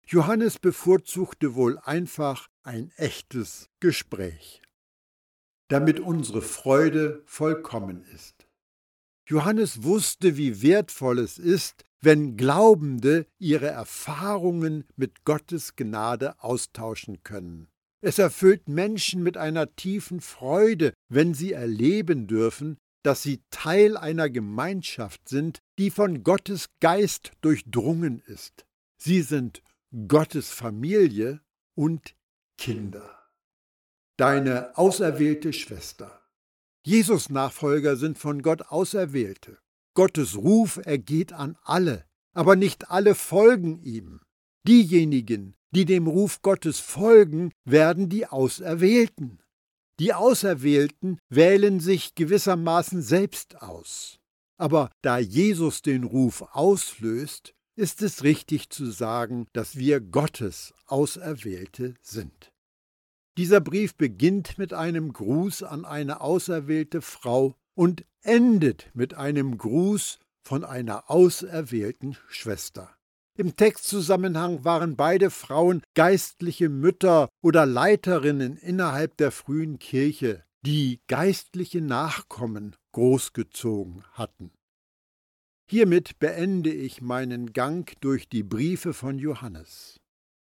Johannes 0.09 0.57
bevorzugte 0.57 1.53
wohl 1.55 1.77
einfach 1.79 2.47
ein 2.63 2.91
echtes 2.95 3.69
Gespräch, 3.81 4.61
damit 5.67 5.99
unsere 5.99 6.41
Freude 6.41 7.23
vollkommen 7.25 8.05
ist. 8.15 8.47
Johannes 9.25 9.83
wusste, 9.83 10.37
wie 10.37 10.61
wertvoll 10.61 11.19
es 11.19 11.37
ist, 11.37 11.83
wenn 11.99 12.37
Glaubende 12.37 13.27
ihre 13.37 13.67
Erfahrungen 13.67 14.85
mit 14.95 15.25
Gottes 15.25 15.75
Gnade 15.75 16.41
austauschen 16.41 17.23
können. 17.23 17.67
Es 17.99 18.17
erfüllt 18.17 18.69
Menschen 18.69 19.23
mit 19.23 19.35
einer 19.35 19.75
tiefen 19.75 20.21
Freude, 20.21 20.93
wenn 21.09 21.33
sie 21.33 21.51
erleben 21.51 22.27
dürfen, 22.27 22.77
dass 23.03 23.23
sie 23.23 23.41
Teil 23.49 23.97
einer 23.97 24.29
Gemeinschaft 24.29 25.27
sind, 25.27 25.59
die 25.77 25.89
von 25.89 26.23
Gottes 26.23 26.69
Geist 26.79 27.33
durchdrungen 27.41 28.21
ist. 28.25 28.65
Sie 28.95 29.21
sind 29.21 29.61
Gottes 30.07 30.49
Familie 30.49 31.39
und 31.73 32.13
Kinder. 32.57 33.29
Deine 34.17 34.77
auserwählte 34.77 35.53
Schwester. 35.53 36.21
Jesus 36.85 37.29
Nachfolger 37.29 37.95
sind 37.95 38.17
von 38.17 38.41
Gott 38.41 38.63
Auserwählte. 38.63 39.59
Gottes 39.93 40.35
Ruf 40.35 40.77
ergeht 40.83 41.31
an 41.31 41.57
alle, 41.63 42.03
aber 42.33 42.57
nicht 42.57 42.91
alle 42.91 43.15
folgen 43.15 43.81
ihm. 43.81 44.19
Diejenigen, 44.67 45.55
die 45.71 45.85
dem 45.85 46.07
Ruf 46.07 46.41
Gottes 46.41 46.79
folgen, 46.79 47.53
werden 47.63 48.09
die 48.09 48.27
Auserwählten. 48.27 49.41
Die 50.01 50.13
Auserwählten 50.13 51.17
wählen 51.29 51.79
sich 51.79 52.13
gewissermaßen 52.13 53.01
selbst 53.01 53.61
aus. 53.61 54.19
Aber 54.57 54.91
da 55.01 55.17
Jesus 55.17 55.81
den 55.81 56.03
Ruf 56.03 56.41
auslöst, 56.51 57.53
ist 57.77 58.01
es 58.01 58.23
richtig 58.23 58.69
zu 58.71 58.89
sagen, 58.89 59.47
dass 59.53 59.77
wir 59.77 60.01
Gottes 60.01 60.73
Auserwählte 60.87 61.93
sind. 62.01 62.51
Dieser 63.37 63.61
Brief 63.61 63.95
beginnt 63.95 64.57
mit 64.57 64.73
einem 64.73 65.13
Gruß 65.13 65.61
an 65.61 65.85
eine 65.85 66.21
auserwählte 66.21 67.01
Frau 67.01 67.55
und 67.75 68.03
endet 68.23 68.89
mit 68.95 69.13
einem 69.13 69.59
Gruß 69.59 70.17
von 70.43 70.63
einer 70.63 71.11
auserwählten 71.11 72.17
Schwester. 72.29 72.89
Im 73.35 73.55
Textzusammenhang 73.55 74.65
waren 74.65 74.95
beide 74.95 75.29
Frauen 75.29 75.83
geistliche 75.93 76.69
Mütter 76.69 77.29
oder 77.43 77.67
Leiterinnen 77.67 78.57
innerhalb 78.57 79.15
der 79.17 79.31
frühen 79.31 79.77
Kirche, 79.77 80.43
die 80.65 81.01
geistliche 81.07 81.81
Nachkommen 81.81 82.75
großgezogen 82.93 84.03
hatten. 84.13 84.56
Hiermit 85.69 86.19
beende 86.19 86.71
ich 86.71 87.01
meinen 87.01 87.51
Gang 87.51 87.93
durch 87.99 88.29
die 88.29 88.43
Briefe 88.43 88.93
von 88.93 89.19
Johannes. 89.19 89.99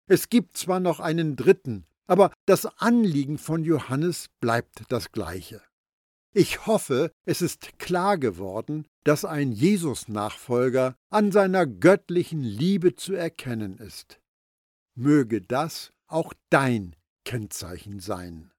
Es 0.08 0.30
gibt 0.30 0.56
zwar 0.56 0.80
noch 0.80 1.00
einen 1.00 1.36
dritten, 1.36 1.88
aber 2.06 2.32
das 2.46 2.66
Anliegen 2.80 3.40
von 3.40 3.64
Johannes 3.64 4.28
bleibt 4.40 4.84
das 4.90 5.12
gleiche. 5.12 5.64
Ich 6.32 6.68
hoffe, 6.68 7.12
es 7.26 7.42
ist 7.42 7.80
klar 7.80 8.20
geworden, 8.20 8.86
dass 9.04 9.26
ein 9.26 9.52
Jesus-Nachfolger 9.52 10.96
an 11.10 11.32
seiner 11.32 11.66
göttlichen 11.66 12.44
Liebe 12.44 12.96
zu 12.96 13.14
erkennen 13.14 13.78
ist. 13.78 14.20
Möge 14.96 15.42
das 15.42 15.92
auch 16.08 16.34
dein 16.50 16.96
Kennzeichen 17.24 18.00
sein. 18.00 18.52